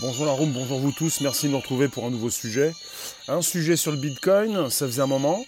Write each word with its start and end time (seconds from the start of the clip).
Bonjour 0.00 0.26
la 0.26 0.30
room, 0.30 0.52
bonjour 0.52 0.78
vous 0.78 0.92
tous, 0.92 1.20
merci 1.22 1.46
de 1.46 1.52
nous 1.52 1.58
retrouver 1.58 1.88
pour 1.88 2.04
un 2.04 2.10
nouveau 2.10 2.30
sujet. 2.30 2.72
Un 3.26 3.42
sujet 3.42 3.74
sur 3.74 3.90
le 3.90 3.96
Bitcoin, 3.96 4.70
ça 4.70 4.86
faisait 4.86 5.02
un 5.02 5.08
moment, 5.08 5.44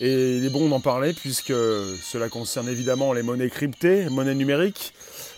et 0.00 0.38
il 0.38 0.44
est 0.44 0.50
bon 0.50 0.68
d'en 0.68 0.80
parler 0.80 1.12
puisque 1.12 1.52
cela 1.52 2.28
concerne 2.28 2.68
évidemment 2.68 3.12
les 3.12 3.22
monnaies 3.22 3.48
cryptées, 3.48 4.08
monnaies 4.10 4.34
numériques. 4.34 4.92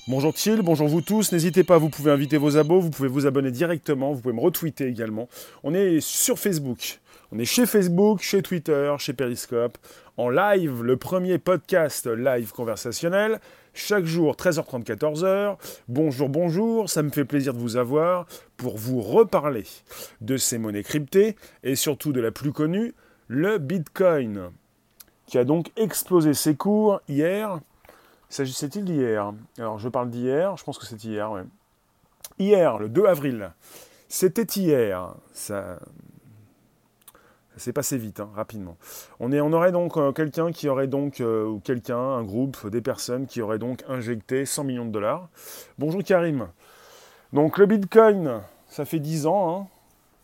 Bonjour 0.08 0.32
Thiel, 0.32 0.62
bonjour 0.62 0.88
vous 0.88 1.02
tous, 1.02 1.30
n'hésitez 1.32 1.62
pas, 1.62 1.76
vous 1.76 1.90
pouvez 1.90 2.10
inviter 2.10 2.38
vos 2.38 2.56
abos, 2.56 2.80
vous 2.80 2.88
pouvez 2.88 3.08
vous 3.08 3.26
abonner 3.26 3.50
directement, 3.50 4.14
vous 4.14 4.22
pouvez 4.22 4.34
me 4.34 4.40
retweeter 4.40 4.86
également. 4.86 5.28
On 5.62 5.74
est 5.74 6.00
sur 6.00 6.38
Facebook, 6.38 7.00
on 7.32 7.38
est 7.38 7.44
chez 7.44 7.66
Facebook, 7.66 8.22
chez 8.22 8.40
Twitter, 8.40 8.94
chez 8.98 9.12
Periscope, 9.12 9.76
en 10.16 10.30
live, 10.30 10.82
le 10.82 10.96
premier 10.96 11.36
podcast 11.36 12.06
live 12.06 12.52
conversationnel, 12.52 13.40
chaque 13.74 14.04
jour 14.04 14.34
13h30, 14.36 14.84
14h. 14.84 15.56
Bonjour, 15.88 16.28
bonjour, 16.28 16.88
ça 16.88 17.02
me 17.02 17.10
fait 17.10 17.24
plaisir 17.24 17.52
de 17.52 17.58
vous 17.58 17.76
avoir 17.76 18.26
pour 18.56 18.78
vous 18.78 19.02
reparler 19.02 19.64
de 20.20 20.36
ces 20.36 20.58
monnaies 20.58 20.84
cryptées 20.84 21.36
et 21.64 21.74
surtout 21.74 22.12
de 22.12 22.20
la 22.20 22.30
plus 22.30 22.52
connue, 22.52 22.94
le 23.26 23.58
Bitcoin, 23.58 24.50
qui 25.26 25.38
a 25.38 25.44
donc 25.44 25.72
explosé 25.76 26.34
ses 26.34 26.54
cours 26.54 27.00
hier. 27.08 27.60
S'agissait-il 28.28 28.84
d'hier? 28.84 29.34
Alors 29.58 29.78
je 29.78 29.88
parle 29.88 30.08
d'hier, 30.08 30.56
je 30.56 30.64
pense 30.64 30.78
que 30.78 30.86
c'est 30.86 31.02
hier, 31.04 31.30
ouais. 31.32 31.42
Hier, 32.38 32.78
le 32.78 32.88
2 32.88 33.04
avril. 33.06 33.52
C'était 34.08 34.42
hier. 34.42 35.14
Ça, 35.32 35.78
c'est 37.56 37.72
passé 37.72 37.96
vite, 37.96 38.20
hein, 38.20 38.30
rapidement. 38.34 38.76
On, 39.20 39.52
aurait 39.52 39.72
donc 39.72 39.96
euh, 39.96 40.12
quelqu'un 40.12 40.52
qui 40.52 40.68
aurait 40.68 40.86
donc, 40.86 41.20
euh, 41.20 41.46
ou 41.46 41.60
quelqu'un, 41.60 41.98
un 41.98 42.22
groupe, 42.22 42.68
des 42.68 42.80
personnes 42.80 43.26
qui 43.26 43.40
auraient 43.40 43.58
donc 43.58 43.84
injecté 43.88 44.44
100 44.44 44.64
millions 44.64 44.86
de 44.86 44.90
dollars. 44.90 45.28
Bonjour 45.78 46.02
Karim. 46.02 46.48
Donc 47.32 47.58
le 47.58 47.66
Bitcoin, 47.66 48.40
ça 48.68 48.84
fait 48.84 48.98
10 48.98 49.26
ans. 49.26 49.56
Hein. 49.56 49.66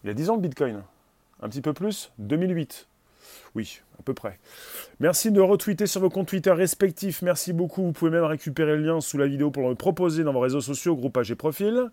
Il 0.03 0.09
y 0.09 0.11
a 0.11 0.15
10 0.15 0.31
ans 0.31 0.35
le 0.37 0.43
Bitcoin. 0.43 0.83
Un 1.43 1.49
petit 1.49 1.63
peu 1.63 1.73
plus 1.73 2.13
2008. 2.19 2.87
Oui, 3.55 3.81
à 3.99 4.03
peu 4.03 4.15
près. 4.15 4.39
Merci 5.01 5.31
de 5.31 5.41
retweeter 5.41 5.87
sur 5.87 6.01
vos 6.01 6.11
comptes 6.11 6.29
Twitter 6.29 6.53
respectifs. 6.53 7.23
Merci 7.23 7.53
beaucoup. 7.53 7.83
Vous 7.83 7.93
pouvez 7.93 8.11
même 8.11 8.25
récupérer 8.25 8.77
le 8.77 8.85
lien 8.85 9.01
sous 9.01 9.19
la 9.19 9.27
vidéo 9.27 9.51
pour 9.51 9.69
le 9.69 9.75
proposer 9.75 10.25
dans 10.25 10.33
vos 10.33 10.41
réseaux 10.41 10.61
sociaux, 10.61 10.95
groupage 10.95 11.31
et 11.31 11.35
profil. 11.35 11.91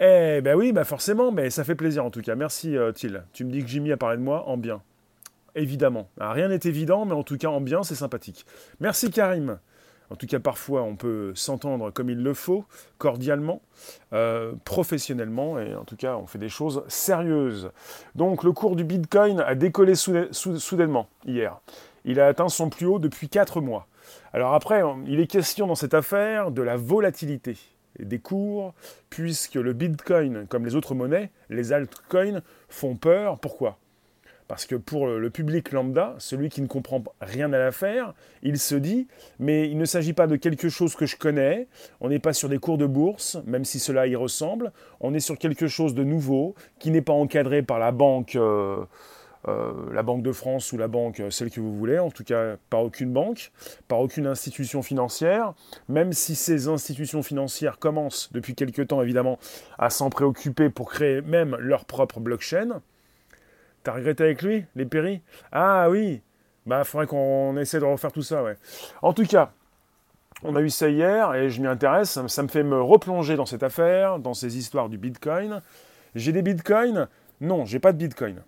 Eh 0.00 0.40
ben 0.42 0.56
oui, 0.56 0.72
bah 0.72 0.84
forcément, 0.84 1.30
mais 1.30 1.50
ça 1.50 1.62
fait 1.62 1.76
plaisir 1.76 2.04
en 2.04 2.10
tout 2.10 2.20
cas. 2.20 2.34
Merci 2.34 2.76
euh. 2.76 2.92
Tu 3.32 3.44
me 3.44 3.50
dis 3.50 3.62
que 3.62 3.68
Jimmy 3.68 3.92
a 3.92 3.96
parlé 3.96 4.16
de 4.16 4.22
moi 4.22 4.48
en 4.48 4.56
bien. 4.56 4.82
Évidemment. 5.54 6.08
Ah, 6.18 6.32
rien 6.32 6.48
n'est 6.48 6.60
évident, 6.64 7.04
mais 7.04 7.14
en 7.14 7.22
tout 7.22 7.36
cas 7.36 7.48
en 7.48 7.60
bien, 7.60 7.84
c'est 7.84 7.94
sympathique. 7.94 8.44
Merci 8.80 9.10
Karim. 9.10 9.58
En 10.10 10.16
tout 10.16 10.26
cas, 10.26 10.38
parfois, 10.38 10.82
on 10.82 10.96
peut 10.96 11.32
s'entendre 11.34 11.90
comme 11.90 12.10
il 12.10 12.22
le 12.22 12.34
faut, 12.34 12.66
cordialement, 12.98 13.62
euh, 14.12 14.52
professionnellement, 14.64 15.58
et 15.58 15.74
en 15.74 15.84
tout 15.84 15.96
cas, 15.96 16.16
on 16.16 16.26
fait 16.26 16.38
des 16.38 16.50
choses 16.50 16.84
sérieuses. 16.88 17.70
Donc, 18.14 18.44
le 18.44 18.52
cours 18.52 18.76
du 18.76 18.84
Bitcoin 18.84 19.40
a 19.40 19.54
décollé 19.54 19.94
soudainement 19.94 21.08
hier. 21.24 21.58
Il 22.04 22.20
a 22.20 22.26
atteint 22.26 22.50
son 22.50 22.68
plus 22.68 22.86
haut 22.86 22.98
depuis 22.98 23.28
4 23.28 23.62
mois. 23.62 23.86
Alors 24.34 24.52
après, 24.52 24.82
il 25.06 25.20
est 25.20 25.26
question 25.26 25.66
dans 25.66 25.74
cette 25.74 25.94
affaire 25.94 26.50
de 26.50 26.60
la 26.60 26.76
volatilité 26.76 27.56
des 27.98 28.18
cours, 28.18 28.74
puisque 29.10 29.54
le 29.54 29.72
Bitcoin, 29.72 30.46
comme 30.48 30.64
les 30.64 30.74
autres 30.74 30.94
monnaies, 30.94 31.30
les 31.50 31.72
altcoins, 31.72 32.42
font 32.68 32.96
peur. 32.96 33.38
Pourquoi? 33.38 33.78
Parce 34.46 34.66
que 34.66 34.74
pour 34.74 35.06
le 35.06 35.30
public 35.30 35.72
lambda, 35.72 36.16
celui 36.18 36.50
qui 36.50 36.60
ne 36.60 36.66
comprend 36.66 37.02
rien 37.20 37.52
à 37.52 37.58
l'affaire, 37.58 38.12
il 38.42 38.58
se 38.58 38.74
dit, 38.74 39.08
mais 39.38 39.70
il 39.70 39.78
ne 39.78 39.86
s'agit 39.86 40.12
pas 40.12 40.26
de 40.26 40.36
quelque 40.36 40.68
chose 40.68 40.94
que 40.94 41.06
je 41.06 41.16
connais, 41.16 41.66
on 42.00 42.10
n'est 42.10 42.18
pas 42.18 42.34
sur 42.34 42.50
des 42.50 42.58
cours 42.58 42.76
de 42.76 42.86
bourse, 42.86 43.38
même 43.46 43.64
si 43.64 43.78
cela 43.78 44.06
y 44.06 44.16
ressemble, 44.16 44.72
on 45.00 45.14
est 45.14 45.20
sur 45.20 45.38
quelque 45.38 45.66
chose 45.66 45.94
de 45.94 46.04
nouveau, 46.04 46.54
qui 46.78 46.90
n'est 46.90 47.02
pas 47.02 47.14
encadré 47.14 47.62
par 47.62 47.78
la 47.78 47.92
banque... 47.92 48.36
Euh, 48.36 48.84
la 49.46 50.02
Banque 50.02 50.22
de 50.22 50.32
France 50.32 50.72
ou 50.72 50.78
la 50.78 50.88
banque, 50.88 51.20
euh, 51.20 51.30
celle 51.30 51.50
que 51.50 51.60
vous 51.60 51.76
voulez, 51.76 51.98
en 51.98 52.10
tout 52.10 52.24
cas 52.24 52.56
par 52.70 52.82
aucune 52.82 53.12
banque, 53.12 53.52
par 53.88 54.00
aucune 54.00 54.26
institution 54.26 54.82
financière, 54.82 55.54
même 55.88 56.12
si 56.12 56.34
ces 56.34 56.68
institutions 56.68 57.22
financières 57.22 57.78
commencent 57.78 58.32
depuis 58.32 58.54
quelque 58.54 58.82
temps 58.82 59.02
évidemment 59.02 59.38
à 59.78 59.90
s'en 59.90 60.10
préoccuper 60.10 60.70
pour 60.70 60.90
créer 60.90 61.20
même 61.20 61.56
leur 61.56 61.84
propre 61.84 62.20
blockchain. 62.20 62.80
T'as 63.82 63.92
regretté 63.92 64.24
avec 64.24 64.42
lui, 64.42 64.64
les 64.76 64.86
péris? 64.86 65.20
Ah 65.52 65.90
oui 65.90 66.22
Bah, 66.64 66.84
faudrait 66.84 67.06
qu'on 67.06 67.56
essaie 67.58 67.80
de 67.80 67.84
refaire 67.84 68.12
tout 68.12 68.22
ça, 68.22 68.42
ouais. 68.42 68.56
En 69.02 69.12
tout 69.12 69.26
cas, 69.26 69.52
on 70.42 70.56
a 70.56 70.62
eu 70.62 70.70
ça 70.70 70.88
hier 70.88 71.34
et 71.34 71.50
je 71.50 71.60
m'y 71.60 71.66
intéresse. 71.66 72.18
Ça 72.26 72.42
me 72.42 72.48
fait 72.48 72.62
me 72.62 72.80
replonger 72.80 73.36
dans 73.36 73.46
cette 73.46 73.62
affaire, 73.62 74.18
dans 74.18 74.32
ces 74.32 74.56
histoires 74.56 74.88
du 74.88 74.96
Bitcoin. 74.96 75.60
J'ai 76.14 76.32
des 76.32 76.42
Bitcoins? 76.42 77.08
Non, 77.40 77.66
j'ai 77.66 77.78
pas 77.78 77.92
de 77.92 77.98
Bitcoin 77.98 78.42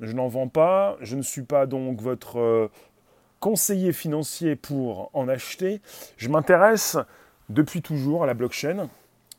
je 0.00 0.12
n'en 0.12 0.28
vends 0.28 0.48
pas, 0.48 0.96
je 1.00 1.16
ne 1.16 1.22
suis 1.22 1.42
pas 1.42 1.66
donc 1.66 2.00
votre 2.00 2.38
euh, 2.38 2.70
conseiller 3.40 3.92
financier 3.92 4.56
pour 4.56 5.10
en 5.14 5.28
acheter. 5.28 5.80
Je 6.16 6.28
m'intéresse 6.28 6.96
depuis 7.48 7.82
toujours 7.82 8.22
à 8.22 8.26
la 8.26 8.34
blockchain. 8.34 8.88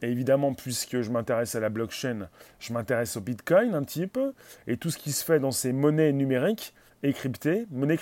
Et 0.01 0.09
évidemment, 0.09 0.53
puisque 0.53 1.01
je 1.01 1.11
m'intéresse 1.11 1.55
à 1.55 1.59
la 1.59 1.69
blockchain, 1.69 2.29
je 2.59 2.71
m'intéresse 2.71 3.17
au 3.17 3.21
Bitcoin 3.21 3.75
un 3.75 3.83
petit 3.83 4.07
peu, 4.07 4.33
et 4.65 4.77
tout 4.77 4.89
ce 4.89 4.97
qui 4.97 5.11
se 5.11 5.25
fait 5.25 5.39
dans 5.39 5.51
ces 5.51 5.73
monnaies 5.73 6.13
numériques 6.13 6.73
et 7.03 7.11
cryptées, 7.11 7.65
monnaies. 7.69 7.97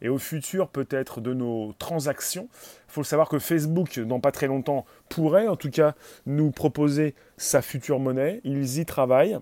Et 0.00 0.08
au 0.08 0.18
futur, 0.18 0.68
peut-être, 0.68 1.20
de 1.20 1.34
nos 1.34 1.74
transactions. 1.78 2.48
Il 2.88 2.92
faut 2.92 3.04
savoir 3.04 3.28
que 3.28 3.38
Facebook, 3.38 3.98
dans 3.98 4.20
pas 4.20 4.32
très 4.32 4.46
longtemps, 4.46 4.86
pourrait 5.08 5.48
en 5.48 5.56
tout 5.56 5.70
cas 5.70 5.94
nous 6.24 6.50
proposer 6.52 7.14
sa 7.36 7.60
future 7.62 7.98
monnaie. 7.98 8.40
Ils 8.44 8.78
y 8.78 8.86
travaillent 8.86 9.38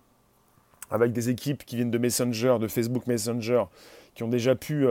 avec 0.90 1.12
des 1.12 1.28
équipes 1.28 1.64
qui 1.64 1.76
viennent 1.76 1.90
de 1.90 1.98
Messenger, 1.98 2.56
de 2.60 2.68
Facebook 2.68 3.06
Messenger, 3.06 3.64
qui 4.14 4.22
ont 4.22 4.28
déjà 4.28 4.54
pu 4.54 4.86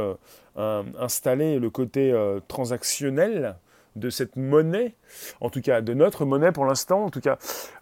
euh, 0.58 0.84
installer 0.98 1.60
le 1.60 1.70
côté 1.70 2.14
euh, 2.14 2.40
transactionnel 2.48 3.58
de 3.98 4.10
cette 4.10 4.38
monnaie, 4.38 4.96
en 5.42 5.50
tout 5.50 5.60
cas 5.60 5.82
de 5.82 5.94
notre 5.94 6.24
monnaie 6.24 6.54
pour 6.54 6.66
l'instant, 6.66 7.04
en 7.04 7.10
tout 7.10 7.20
cas. 7.20 7.38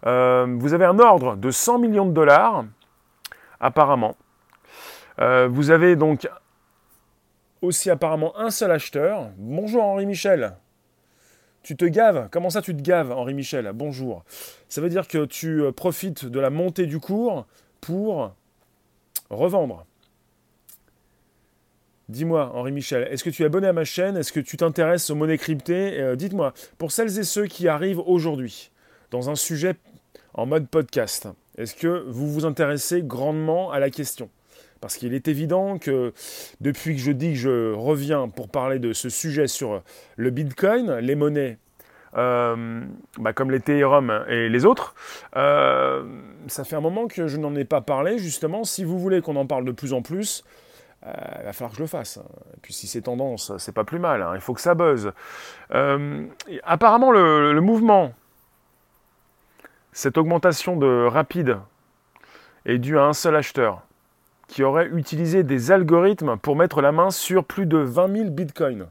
Euh, 0.06 0.56
vous 0.58 0.74
avez 0.74 0.84
un 0.84 0.98
ordre 0.98 1.36
de 1.36 1.52
100 1.52 1.78
millions 1.78 2.06
de 2.06 2.12
dollars, 2.12 2.64
apparemment. 3.60 4.16
vous 5.18 5.70
avez 5.70 5.94
donc 5.94 6.28
aussi 7.62 7.90
apparemment 7.90 8.36
un 8.36 8.50
seul 8.50 8.72
acheteur. 8.72 9.30
Bonjour 9.36 9.84
Henri 9.84 10.06
Michel. 10.06 10.56
Tu 11.62 11.76
te 11.76 11.84
gaves? 11.84 12.28
Comment 12.32 12.50
ça 12.50 12.60
tu 12.60 12.76
te 12.76 12.82
gaves 12.82 13.12
Henri 13.12 13.34
Michel? 13.34 13.70
Bonjour. 13.72 14.24
Ça 14.68 14.80
veut 14.80 14.88
dire 14.88 15.06
que 15.06 15.24
tu 15.24 15.62
profites 15.76 16.26
de 16.26 16.40
la 16.40 16.50
montée 16.50 16.86
du 16.86 16.98
cours 16.98 17.46
pour 17.84 18.34
revendre. 19.28 19.84
Dis-moi, 22.08 22.50
Henri 22.54 22.72
Michel, 22.72 23.06
est-ce 23.10 23.24
que 23.24 23.30
tu 23.30 23.42
es 23.42 23.46
abonné 23.46 23.66
à 23.66 23.72
ma 23.72 23.84
chaîne? 23.84 24.16
Est-ce 24.16 24.32
que 24.32 24.40
tu 24.40 24.56
t'intéresses 24.56 25.10
aux 25.10 25.14
monnaies 25.14 25.38
cryptées? 25.38 26.00
Euh, 26.00 26.16
Dites-moi, 26.16 26.54
pour 26.78 26.92
celles 26.92 27.18
et 27.18 27.24
ceux 27.24 27.46
qui 27.46 27.68
arrivent 27.68 28.00
aujourd'hui, 28.00 28.70
dans 29.10 29.28
un 29.28 29.34
sujet 29.34 29.74
en 30.32 30.46
mode 30.46 30.68
podcast, 30.68 31.28
est-ce 31.58 31.74
que 31.74 32.04
vous 32.08 32.30
vous 32.30 32.44
intéressez 32.46 33.02
grandement 33.02 33.70
à 33.70 33.78
la 33.80 33.90
question? 33.90 34.30
Parce 34.80 34.96
qu'il 34.96 35.14
est 35.14 35.28
évident 35.28 35.78
que 35.78 36.12
depuis 36.60 36.94
que 36.94 37.00
je 37.00 37.12
dis 37.12 37.32
que 37.32 37.38
je 37.38 37.72
reviens 37.72 38.28
pour 38.28 38.48
parler 38.48 38.78
de 38.78 38.92
ce 38.92 39.08
sujet 39.08 39.46
sur 39.46 39.82
le 40.16 40.30
Bitcoin, 40.30 40.96
les 40.96 41.14
monnaies 41.14 41.58
bah, 42.14 43.32
comme 43.34 43.50
l'Ethereum 43.50 44.24
et 44.28 44.48
les 44.48 44.64
autres. 44.64 44.94
Euh, 45.36 46.04
ça 46.46 46.64
fait 46.64 46.76
un 46.76 46.80
moment 46.80 47.06
que 47.06 47.26
je 47.26 47.36
n'en 47.36 47.54
ai 47.54 47.64
pas 47.64 47.80
parlé, 47.80 48.18
justement. 48.18 48.64
Si 48.64 48.84
vous 48.84 48.98
voulez 48.98 49.20
qu'on 49.20 49.36
en 49.36 49.46
parle 49.46 49.64
de 49.64 49.72
plus 49.72 49.92
en 49.92 50.02
plus, 50.02 50.44
euh, 51.06 51.12
il 51.40 51.44
va 51.44 51.52
falloir 51.52 51.70
que 51.70 51.76
je 51.76 51.82
le 51.82 51.88
fasse. 51.88 52.18
Et 52.56 52.60
puis 52.62 52.72
si 52.72 52.86
c'est 52.86 53.02
tendance, 53.02 53.52
c'est 53.58 53.74
pas 53.74 53.84
plus 53.84 53.98
mal. 53.98 54.22
Hein. 54.22 54.32
Il 54.34 54.40
faut 54.40 54.54
que 54.54 54.60
ça 54.60 54.74
buzz. 54.74 55.12
apparemment, 56.62 57.10
le, 57.10 57.60
mouvement, 57.60 58.12
cette 59.92 60.18
augmentation 60.18 60.76
de 60.76 61.06
rapide, 61.06 61.58
est 62.66 62.78
due 62.78 62.98
à 62.98 63.04
un 63.04 63.12
seul 63.12 63.36
acheteur 63.36 63.82
qui 64.48 64.62
aurait 64.62 64.88
utilisé 64.88 65.42
des 65.42 65.70
algorithmes 65.70 66.36
pour 66.36 66.56
mettre 66.56 66.80
la 66.80 66.92
main 66.92 67.10
sur 67.10 67.44
plus 67.44 67.66
de 67.66 67.78
20 67.78 68.16
000 68.16 68.30
bitcoins. 68.30 68.86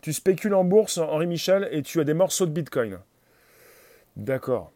Tu 0.00 0.12
spécules 0.12 0.54
en 0.54 0.64
bourse, 0.64 0.98
Henri 0.98 1.26
Michel, 1.26 1.68
et 1.72 1.82
tu 1.82 2.00
as 2.00 2.04
des 2.04 2.14
morceaux 2.14 2.46
de 2.46 2.52
Bitcoin. 2.52 2.98
D'accord. 4.16 4.72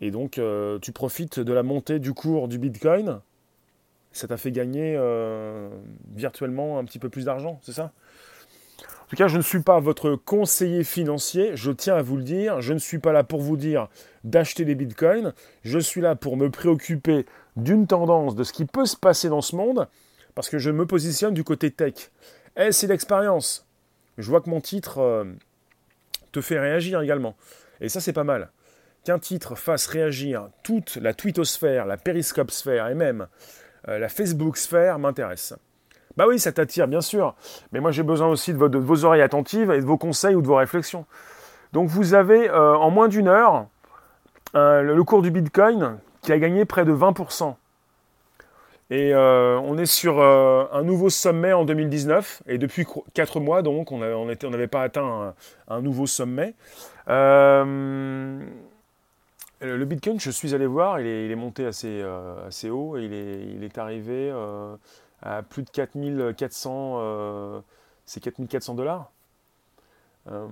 Et 0.00 0.10
donc, 0.10 0.38
euh, 0.38 0.78
tu 0.78 0.92
profites 0.92 1.40
de 1.40 1.52
la 1.52 1.62
montée 1.62 1.98
du 1.98 2.14
cours 2.14 2.48
du 2.48 2.58
Bitcoin. 2.58 3.20
Ça 4.12 4.28
t'a 4.28 4.36
fait 4.36 4.52
gagner 4.52 4.94
euh, 4.96 5.68
virtuellement 6.14 6.78
un 6.78 6.84
petit 6.84 6.98
peu 6.98 7.08
plus 7.08 7.24
d'argent, 7.24 7.58
c'est 7.62 7.72
ça? 7.72 7.92
En 8.80 9.06
tout 9.08 9.16
cas, 9.16 9.28
je 9.28 9.38
ne 9.38 9.42
suis 9.42 9.60
pas 9.60 9.80
votre 9.80 10.16
conseiller 10.16 10.84
financier, 10.84 11.52
je 11.54 11.70
tiens 11.70 11.96
à 11.96 12.02
vous 12.02 12.16
le 12.16 12.22
dire. 12.22 12.60
Je 12.60 12.74
ne 12.74 12.78
suis 12.78 12.98
pas 12.98 13.12
là 13.12 13.24
pour 13.24 13.40
vous 13.40 13.56
dire 13.56 13.88
d'acheter 14.22 14.66
des 14.66 14.74
bitcoins. 14.74 15.32
Je 15.62 15.78
suis 15.78 16.02
là 16.02 16.14
pour 16.14 16.36
me 16.36 16.50
préoccuper 16.50 17.24
d'une 17.56 17.86
tendance, 17.86 18.34
de 18.34 18.44
ce 18.44 18.52
qui 18.52 18.66
peut 18.66 18.84
se 18.84 18.96
passer 18.96 19.30
dans 19.30 19.40
ce 19.40 19.56
monde, 19.56 19.88
parce 20.34 20.48
que 20.48 20.58
je 20.58 20.70
me 20.70 20.86
positionne 20.86 21.32
du 21.32 21.42
côté 21.42 21.70
tech. 21.70 22.10
Eh, 22.56 22.70
c'est 22.70 22.86
l'expérience 22.86 23.67
je 24.18 24.28
vois 24.28 24.40
que 24.40 24.50
mon 24.50 24.60
titre 24.60 24.98
euh, 24.98 25.24
te 26.32 26.40
fait 26.40 26.58
réagir 26.58 27.00
également. 27.00 27.36
Et 27.80 27.88
ça, 27.88 28.00
c'est 28.00 28.12
pas 28.12 28.24
mal. 28.24 28.50
qu'un 29.04 29.18
titre 29.18 29.54
fasse 29.54 29.86
réagir 29.86 30.48
toute 30.62 30.96
la 30.96 31.14
twittosphère, 31.14 31.86
la 31.86 31.96
périscope 31.96 32.50
sphère 32.50 32.88
et 32.88 32.94
même 32.94 33.28
euh, 33.88 33.98
la 33.98 34.08
Facebook 34.08 34.56
sphère 34.56 34.98
m'intéresse. 34.98 35.54
Bah 36.16 36.26
oui, 36.26 36.40
ça 36.40 36.50
t'attire, 36.50 36.88
bien 36.88 37.00
sûr. 37.00 37.36
Mais 37.72 37.80
moi, 37.80 37.92
j'ai 37.92 38.02
besoin 38.02 38.26
aussi 38.26 38.52
de, 38.52 38.78
vos 38.78 39.04
oreilles 39.04 39.22
attentives 39.22 39.70
et 39.70 39.80
de 39.80 39.86
vos 39.86 39.96
conseils 39.96 40.34
ou 40.34 40.42
de 40.42 40.48
vos 40.48 40.56
réflexions. 40.56 41.06
Donc, 41.72 41.88
vous 41.88 42.14
avez 42.14 42.50
euh, 42.50 42.74
en 42.74 42.90
moins 42.90 43.08
d'une 43.08 43.28
heure 43.28 43.68
le 44.54 45.00
cours 45.02 45.22
du 45.22 45.30
Bitcoin 45.30 45.98
qui 46.22 46.32
a 46.32 46.38
gagné 46.38 46.64
près 46.64 46.84
de 46.84 46.92
20%. 46.92 47.54
Et 48.90 49.12
euh, 49.12 49.58
on 49.60 49.76
est 49.76 49.86
sur 49.86 50.20
un 50.22 50.82
nouveau 50.82 51.10
sommet 51.10 51.52
en 51.52 51.64
2019. 51.64 52.42
Et 52.46 52.58
depuis 52.58 52.86
4 53.14 53.40
mois, 53.40 53.62
donc, 53.62 53.92
on 53.92 53.98
n'avait 53.98 54.66
pas 54.66 54.82
atteint 54.82 55.34
un, 55.68 55.82
nouveau 55.82 56.06
sommet. 56.06 56.54
le 57.06 58.44
Bitcoin, 59.60 60.18
je 60.18 60.30
suis 60.30 60.54
allé 60.54 60.66
voir, 60.66 61.00
il 61.00 61.06
est, 61.06 61.36
monté 61.36 61.66
assez, 61.66 62.02
assez 62.46 62.70
haut 62.70 62.96
et 62.96 63.04
il 63.04 63.12
est, 63.12 63.40
il 63.56 63.64
est 63.64 63.76
arrivé 63.76 64.32
à 65.22 65.42
plus 65.42 65.62
de 65.62 65.70
4400, 65.70 66.96
euh, 66.98 67.60
c'est 68.04 68.20
4400 68.20 68.74
dollars. 68.74 69.10
Euh, 70.30 70.46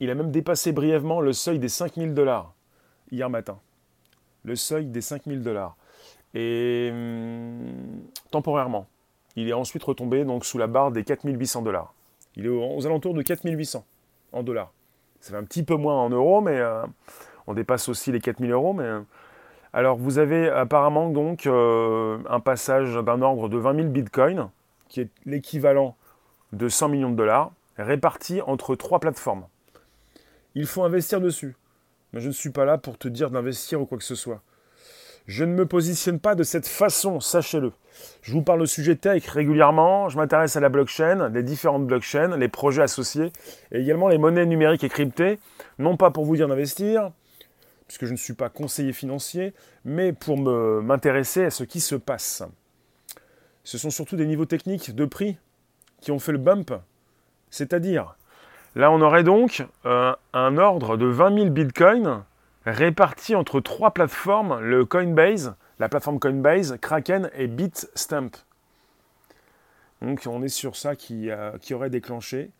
il 0.00 0.10
a 0.10 0.14
même 0.14 0.30
dépassé 0.30 0.72
brièvement 0.72 1.20
le 1.20 1.32
seuil 1.32 1.58
des 1.58 1.68
5000 1.68 2.14
dollars 2.14 2.52
hier 3.10 3.30
matin. 3.30 3.58
Le 4.42 4.56
seuil 4.56 4.86
des 4.86 5.00
5000 5.00 5.42
dollars. 5.42 5.76
Et 6.34 6.90
hum, 6.92 8.02
temporairement. 8.30 8.86
Il 9.36 9.48
est 9.48 9.52
ensuite 9.52 9.82
retombé 9.82 10.24
donc 10.24 10.44
sous 10.44 10.58
la 10.58 10.66
barre 10.66 10.92
des 10.92 11.04
4800 11.04 11.62
dollars. 11.62 11.94
Il 12.36 12.46
est 12.46 12.48
aux, 12.48 12.86
alentours 12.86 13.14
de 13.14 13.22
4800 13.22 13.84
en 14.32 14.42
dollars. 14.42 14.72
Ça 15.20 15.32
fait 15.32 15.38
un 15.38 15.44
petit 15.44 15.62
peu 15.62 15.76
moins 15.76 15.94
en 15.94 16.10
euros, 16.10 16.40
mais 16.40 16.58
euh, 16.58 16.82
on 17.46 17.54
dépasse 17.54 17.88
aussi 17.88 18.12
les 18.12 18.20
4000 18.20 18.50
euros. 18.50 18.72
Mais 18.72 18.88
alors 19.72 19.96
vous 19.96 20.18
avez 20.18 20.48
apparemment 20.48 21.08
donc 21.10 21.46
euh, 21.46 22.18
un 22.28 22.40
passage 22.40 22.94
d'un 22.94 23.22
ordre 23.22 23.48
de 23.48 23.56
20 23.56 23.76
000 23.76 23.88
bitcoins, 23.88 24.50
qui 24.88 25.00
est 25.00 25.10
l'équivalent 25.24 25.96
de 26.52 26.68
100 26.68 26.88
millions 26.88 27.10
de 27.10 27.16
dollars, 27.16 27.52
répartis 27.76 28.40
entre 28.42 28.76
trois 28.76 29.00
plateformes. 29.00 29.46
Il 30.54 30.66
faut 30.66 30.84
investir 30.84 31.20
dessus. 31.20 31.56
Mais 32.12 32.20
je 32.20 32.28
ne 32.28 32.32
suis 32.32 32.50
pas 32.50 32.64
là 32.64 32.78
pour 32.78 32.96
te 32.96 33.08
dire 33.08 33.30
d'investir 33.30 33.80
ou 33.80 33.86
quoi 33.86 33.98
que 33.98 34.04
ce 34.04 34.14
soit. 34.14 34.40
Je 35.26 35.44
ne 35.44 35.54
me 35.54 35.64
positionne 35.64 36.20
pas 36.20 36.34
de 36.34 36.42
cette 36.42 36.68
façon, 36.68 37.18
sachez-le. 37.18 37.72
Je 38.20 38.32
vous 38.32 38.42
parle 38.42 38.60
de 38.60 38.66
sujet 38.66 38.96
tech 38.96 39.26
régulièrement, 39.26 40.10
je 40.10 40.18
m'intéresse 40.18 40.56
à 40.56 40.60
la 40.60 40.68
blockchain, 40.68 41.30
les 41.30 41.42
différentes 41.42 41.86
blockchains, 41.86 42.36
les 42.36 42.48
projets 42.48 42.82
associés, 42.82 43.32
et 43.72 43.80
également 43.80 44.08
les 44.08 44.18
monnaies 44.18 44.44
numériques 44.44 44.84
et 44.84 44.90
cryptées, 44.90 45.38
non 45.78 45.96
pas 45.96 46.10
pour 46.10 46.26
vous 46.26 46.36
dire 46.36 46.48
d'investir, 46.48 47.10
puisque 47.86 48.04
je 48.04 48.12
ne 48.12 48.18
suis 48.18 48.34
pas 48.34 48.50
conseiller 48.50 48.92
financier, 48.92 49.54
mais 49.86 50.12
pour 50.12 50.36
m'intéresser 50.36 51.44
à 51.44 51.50
ce 51.50 51.64
qui 51.64 51.80
se 51.80 51.94
passe. 51.94 52.42
Ce 53.62 53.78
sont 53.78 53.90
surtout 53.90 54.16
des 54.16 54.26
niveaux 54.26 54.44
techniques 54.44 54.94
de 54.94 55.06
prix 55.06 55.38
qui 56.02 56.12
ont 56.12 56.18
fait 56.18 56.32
le 56.32 56.38
bump. 56.38 56.70
C'est-à-dire, 57.48 58.16
là 58.74 58.90
on 58.90 59.00
aurait 59.00 59.24
donc 59.24 59.64
euh, 59.86 60.14
un 60.34 60.58
ordre 60.58 60.98
de 60.98 61.06
20 61.06 61.34
000 61.34 61.50
bitcoins 61.50 62.24
répartis 62.66 63.34
entre 63.34 63.60
trois 63.60 63.92
plateformes, 63.92 64.60
le 64.60 64.84
Coinbase, 64.84 65.54
la 65.78 65.88
plateforme 65.88 66.18
Coinbase, 66.18 66.76
Kraken 66.80 67.30
et 67.34 67.46
Bitstamp. 67.46 68.30
Donc 70.02 70.22
on 70.26 70.42
est 70.42 70.48
sur 70.48 70.76
ça 70.76 70.96
qui, 70.96 71.30
euh, 71.30 71.52
aurait 71.72 71.90
déclenché. 71.90 72.50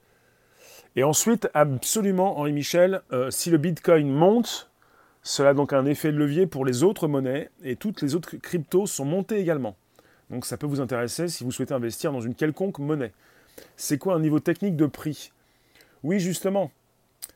Et 0.97 1.05
ensuite, 1.05 1.49
absolument, 1.55 2.39
Henri 2.39 2.53
Michel, 2.53 3.03
euh, 3.12 3.31
si 3.31 3.51
le 3.51 3.59
Bitcoin 3.59 4.11
monte, 4.11 4.71
cela 5.23 5.51
a 5.51 5.55
donc 5.55 5.73
un 5.73 5.87
effet 5.87 6.12
de 6.12 6.19
levier 6.19 6.47
pour 6.47 6.65
les 6.65 6.83
autres 6.83 7.09
monnaies 7.09 7.51
et 7.62 7.77
toutes 7.77 8.03
les 8.03 8.15
autres 8.15 8.37
cryptos 8.37 8.87
sont 8.87 9.05
montées 9.05 9.39
également. 9.39 9.77
Donc 10.31 10.47
ça 10.47 10.56
peut 10.56 10.67
vous 10.67 10.81
intéresser 10.81 11.29
si 11.29 11.45
vous 11.45 11.51
souhaitez 11.51 11.75
investir 11.75 12.12
dans 12.12 12.21
une 12.21 12.35
quelconque 12.35 12.79
monnaie. 12.79 13.12
C'est 13.77 13.99
quoi 13.99 14.15
un 14.15 14.21
niveau 14.21 14.41
technique 14.41 14.77
de 14.77 14.87
prix? 14.87 15.33
Oui, 16.03 16.21
justement. 16.21 16.71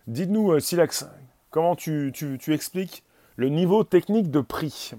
Dites-nous, 0.07 0.53
euh, 0.53 0.61
Silex, 0.61 1.07
comment 1.51 1.77
tu, 1.77 2.13
expliques 2.49 3.03
le 3.37 3.49
niveau 3.49 3.85
technique 3.85 4.31
de 4.31 4.41
prix 4.41 4.93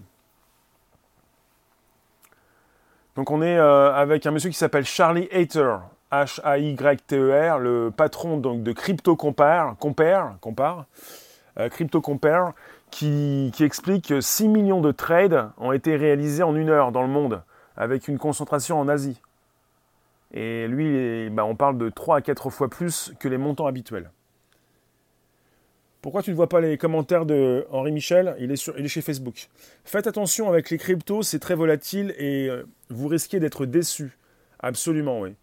Donc 3.15 3.31
on 3.31 3.41
est 3.41 3.57
euh, 3.57 3.93
avec 3.93 4.25
un 4.25 4.31
monsieur 4.31 4.49
qui 4.49 4.57
s'appelle 4.57 4.85
Charlie 4.85 5.27
Hater, 5.31 5.77
H-A-Y-T-E-R, 6.11 7.59
le 7.59 7.91
patron 7.95 8.37
donc, 8.37 8.63
de 8.63 8.71
Crypto 8.71 9.15
Compare, 9.15 9.75
Compare, 9.77 10.85
euh, 11.59 11.69
qui, 12.89 13.51
explique 13.59 14.07
que 14.07 14.21
6 14.21 14.47
millions 14.47 14.81
de 14.81 14.91
trades 14.91 15.49
ont 15.57 15.71
été 15.71 15.95
réalisés 15.97 16.43
en 16.43 16.55
une 16.55 16.69
heure 16.69 16.91
dans 16.91 17.01
le 17.01 17.09
monde, 17.09 17.43
avec 17.75 18.07
une 18.07 18.17
concentration 18.17 18.79
en 18.79 18.87
Asie. 18.87 19.21
Et 20.33 20.67
lui, 20.67 21.29
bah, 21.29 21.43
on 21.45 21.55
parle 21.55 21.77
de 21.77 21.89
3 21.89 22.17
à 22.17 22.21
4 22.21 22.49
fois 22.49 22.69
plus 22.69 23.13
que 23.19 23.27
les 23.27 23.37
montants 23.37 23.67
habituels. 23.67 24.11
Pourquoi 26.01 26.23
tu 26.23 26.31
ne 26.31 26.35
vois 26.35 26.47
pas 26.47 26.61
les 26.61 26.77
commentaires 26.77 27.25
de 27.25 27.67
Henri 27.71 27.91
Michel? 27.91 28.35
Il 28.39 28.51
est, 28.51 28.55
sur, 28.55 28.73
chez 28.87 29.01
Facebook. 29.01 29.49
Faites 29.83 30.07
attention 30.07 30.47
avec 30.47 30.69
les 30.69 30.77
cryptos, 30.77 31.23
c'est 31.23 31.39
très 31.39 31.55
volatile 31.55 32.15
et 32.17 32.47
euh, 32.49 32.63
vous 32.89 33.09
risquez 33.09 33.41
d'être 33.41 33.65
déçu. 33.65 34.17
Absolument, 34.59 35.19
oui. 35.19 35.35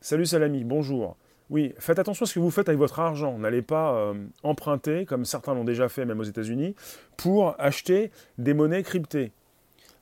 Salut 0.00 0.26
Salami, 0.26 0.62
bonjour. 0.62 1.16
Oui, 1.50 1.74
faites 1.78 1.98
attention 1.98 2.22
à 2.22 2.26
ce 2.26 2.34
que 2.34 2.38
vous 2.38 2.52
faites 2.52 2.68
avec 2.68 2.78
votre 2.78 3.00
argent. 3.00 3.36
N'allez 3.36 3.62
pas 3.62 3.96
euh, 3.96 4.14
emprunter, 4.44 5.06
comme 5.06 5.24
certains 5.24 5.54
l'ont 5.54 5.64
déjà 5.64 5.88
fait, 5.88 6.04
même 6.04 6.20
aux 6.20 6.24
États-Unis, 6.24 6.76
pour 7.16 7.56
acheter 7.58 8.12
des 8.38 8.54
monnaies 8.54 8.84
cryptées. 8.84 9.32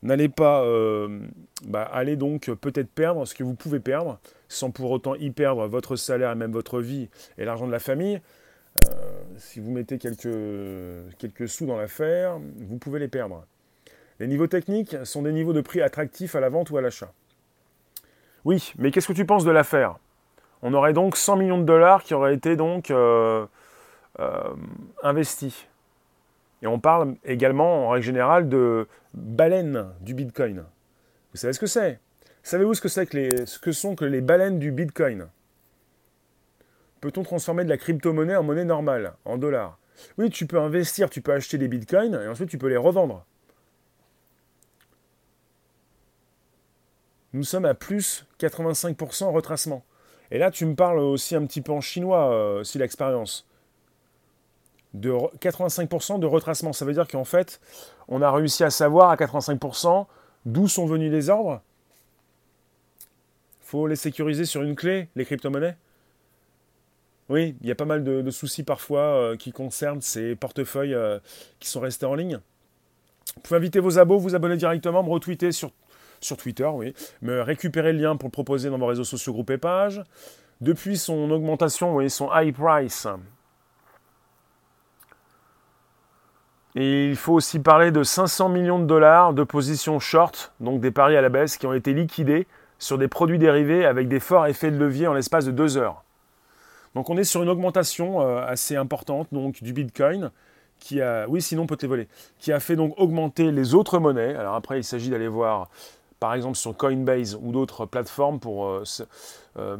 N'allez 0.03 0.29
pas 0.29 0.63
euh, 0.65 1.21
bah, 1.65 1.91
donc 2.17 2.51
peut-être 2.51 2.91
perdre 2.91 3.25
ce 3.25 3.35
que 3.35 3.43
vous 3.43 3.55
pouvez 3.55 3.81
perdre, 3.81 4.21
sans 4.49 4.71
pour 4.71 4.91
autant 4.91 5.15
y 5.15 5.31
perdre 5.31 5.67
votre 5.67 5.97
salaire 5.97 6.33
et 6.33 6.35
même 6.35 6.53
votre 6.53 6.81
vie 6.81 7.09
et 7.39 7.47
l'argent 7.47 7.67
de 7.67 7.73
la 7.73 7.81
famille. 7.81 8.21
Euh, 8.85 9.23
si 9.39 9.61
vous 9.61 9.71
mettez 9.71 9.99
quelques, 9.99 10.29
quelques 11.19 11.49
sous 11.49 11.67
dans 11.67 11.77
l'affaire, 11.77 12.39
vous 12.57 12.79
pouvez 12.79 12.99
les 12.99 13.09
perdre. 13.09 13.47
Les 14.21 14.27
niveaux 14.27 14.47
techniques 14.47 14.97
sont 15.05 15.23
des 15.23 15.33
niveaux 15.33 15.53
de 15.53 15.61
prix 15.61 15.81
attractifs 15.81 16.35
à 16.35 16.41
la 16.41 16.49
vente 16.49 16.71
ou 16.71 16.77
à 16.77 16.83
l'achat. 16.83 17.13
Oui, 18.45 18.73
mais 18.79 18.91
qu'est-ce 18.91 19.09
que 19.09 19.13
tu 19.13 19.25
penses 19.25 19.45
de 19.45 19.51
l'affaire? 19.51 19.99
On 20.63 20.75
aurait 20.75 20.93
donc 20.93 21.17
100 21.17 21.37
millions 21.37 21.59
de 21.59 21.65
dollars 21.65 22.03
qui 22.03 22.15
auraient 22.15 22.35
été 22.35 22.57
donc 22.57 22.91
euh, 22.91 23.47
euh, 24.19 24.55
investis. 25.03 25.67
Et 26.63 26.67
on 26.67 26.81
parle 26.81 27.15
également, 27.25 27.87
en 27.87 27.91
règle 27.91 28.07
générale, 28.07 28.49
de 28.49 28.89
baleines 29.15 29.89
du 30.01 30.15
Bitcoin. 30.15 30.65
Vous 31.33 31.39
savez 31.39 31.53
ce 31.53 31.61
que 31.61 31.67
c'est? 31.67 32.01
Savez-vous 32.43 32.75
ce 32.75 32.81
que 32.81 32.89
c'est 32.89 33.07
que 33.07 33.47
ce 33.47 33.59
que 33.59 33.73
sont 33.73 33.95
que 33.95 34.05
les 34.05 34.21
baleines 34.21 34.59
du 34.59 34.73
Bitcoin? 34.73 35.29
Peut-on 37.01 37.23
transformer 37.23 37.65
de 37.65 37.69
la 37.69 37.77
crypto-monnaie 37.77 38.37
en 38.37 38.43
monnaie 38.43 38.65
normale, 38.65 39.15
en 39.25 39.39
dollars? 39.39 39.79
Oui, 40.17 40.31
tu 40.31 40.47
peux 40.47 40.59
investir, 40.59 41.11
tu 41.11 41.21
peux 41.21 41.33
acheter 41.33 41.59
des 41.59 41.69
bitcoins 41.69 42.15
et 42.15 42.29
ensuite 42.29 42.49
tu 42.49 42.59
peux 42.59 42.69
les 42.69 42.77
revendre. 42.77 43.25
Nous 47.33 47.43
sommes 47.43 47.65
à 47.65 47.75
plus 47.75 48.27
85% 48.41 49.33
retracement. 49.33 49.85
Et 50.31 50.39
là, 50.39 50.51
tu 50.51 50.67
me 50.67 50.75
parles 50.75 50.99
aussi 50.99 51.37
un 51.37 51.45
petit 51.47 51.61
peu 51.61 51.73
en 51.73 51.81
chinois, 51.81 52.33
euh, 52.33 52.65
si 52.65 52.79
l'expérience. 52.79 53.47
De 54.95 55.13
85% 55.41 56.19
de 56.19 56.27
retracement. 56.27 56.73
Ça 56.73 56.85
veut 56.85 56.95
dire 56.95 57.07
qu'en 57.07 57.25
fait, 57.25 57.61
on 58.09 58.23
a 58.23 58.31
réussi 58.31 58.65
à 58.65 58.71
savoir 58.71 59.11
à 59.11 59.17
85% 59.17 60.07
d'où 60.47 60.69
sont 60.69 60.87
venus 60.87 61.13
les 61.13 61.31
ordres? 61.31 61.61
faut 63.69 63.87
les 63.87 63.97
sécuriser 63.97 64.47
sur 64.47 64.63
une 64.63 64.75
clé, 64.75 65.09
les 65.15 65.27
crypto-monnaies? 65.27 65.77
Oui, 67.29 67.57
il 67.61 67.69
y 67.69 67.71
a 67.71 67.75
pas 67.75 67.85
mal 67.85 68.05
de, 68.05 68.31
soucis 68.31 68.63
parfois 68.63 69.01
euh, 69.01 69.37
qui 69.37 69.53
concernent 69.53 70.01
ces 70.01 70.35
portefeuilles 70.35 70.95
euh, 70.95 71.19
qui 71.61 71.69
sont 71.69 71.81
restés 71.81 72.07
en 72.07 72.15
ligne. 72.15 72.41
Vous 73.35 73.43
pouvez 73.43 73.59
inviter 73.59 73.81
vos 73.81 73.99
abos, 73.99 74.19
vous 74.19 74.35
abonner 74.35 74.57
directement, 74.57 75.03
me 75.03 75.11
retweeter 75.11 75.53
sur 75.53 76.37
Twitter, 76.39 76.69
oui, 76.73 76.95
me 77.21 77.43
récupérer 77.43 77.93
le 77.93 78.01
lien 78.01 78.17
pour 78.17 78.29
le 78.29 78.33
proposer 78.33 78.71
dans 78.71 78.79
vos 78.79 78.87
réseaux 78.87 79.05
sociaux, 79.05 79.33
groupes 79.33 79.51
et 79.51 79.59
pages. 79.59 80.03
Depuis 80.61 80.97
son 80.97 81.31
augmentation, 81.31 81.95
oui, 81.95 82.11
son 82.11 82.31
high 82.35 82.53
price. 82.53 83.07
Et 86.75 87.09
il 87.09 87.17
faut 87.17 87.35
aussi 87.35 87.59
parler 87.59 87.91
de 87.91 88.03
500 88.03 88.49
millions 88.49 88.79
de 88.79 88.87
dollars 88.87 89.35
de 89.35 89.45
positions 89.45 89.99
short, 89.99 90.53
donc 90.61 90.81
des 90.81 90.91
paris 90.91 91.17
à 91.17 91.21
la 91.21 91.29
baisse 91.29 91.57
qui 91.57 91.67
ont 91.67 91.75
été 91.75 91.93
liquidés 91.93 92.47
sur 92.79 92.99
des 92.99 93.09
produits 93.09 93.39
dérivés 93.39 93.85
avec 93.85 94.09
des 94.09 94.21
forts 94.21 94.47
effets 94.47 94.71
de 94.71 94.79
levier 94.79 95.07
en 95.07 95.13
l'espace 95.13 95.45
de 95.45 95.51
deux 95.51 95.77
heures. 95.77 96.05
Donc 96.99 97.11
on 97.11 97.17
est 97.17 97.23
sur 97.23 97.45
une 97.45 97.49
augmentation 97.49 98.23
euh, 98.23 98.45
assez 98.45 98.75
importante 98.75 99.29
donc 99.31 99.63
du 99.63 99.73
Bitcoin 99.73 100.33
qui 100.81 101.01
a, 101.01 101.29
oui 101.29 101.41
sinon 101.41 101.65
peut 101.65 101.79
voler, 101.87 102.09
qui 102.41 102.51
a 102.51 102.59
fait 102.59 102.75
donc 102.75 102.93
augmenter 102.97 103.53
les 103.53 103.77
autres 103.77 104.01
monnaies. 104.01 104.35
Alors 104.35 104.57
après 104.57 104.81
il 104.81 104.83
s'agit 104.83 105.09
d'aller 105.09 105.29
voir 105.29 105.71
par 106.19 106.35
exemple 106.35 106.57
sur 106.57 106.77
Coinbase 106.77 107.39
ou 107.41 107.53
d'autres 107.53 107.87
plateformes 107.87 108.41
pour 108.41 108.67
euh, 108.67 109.77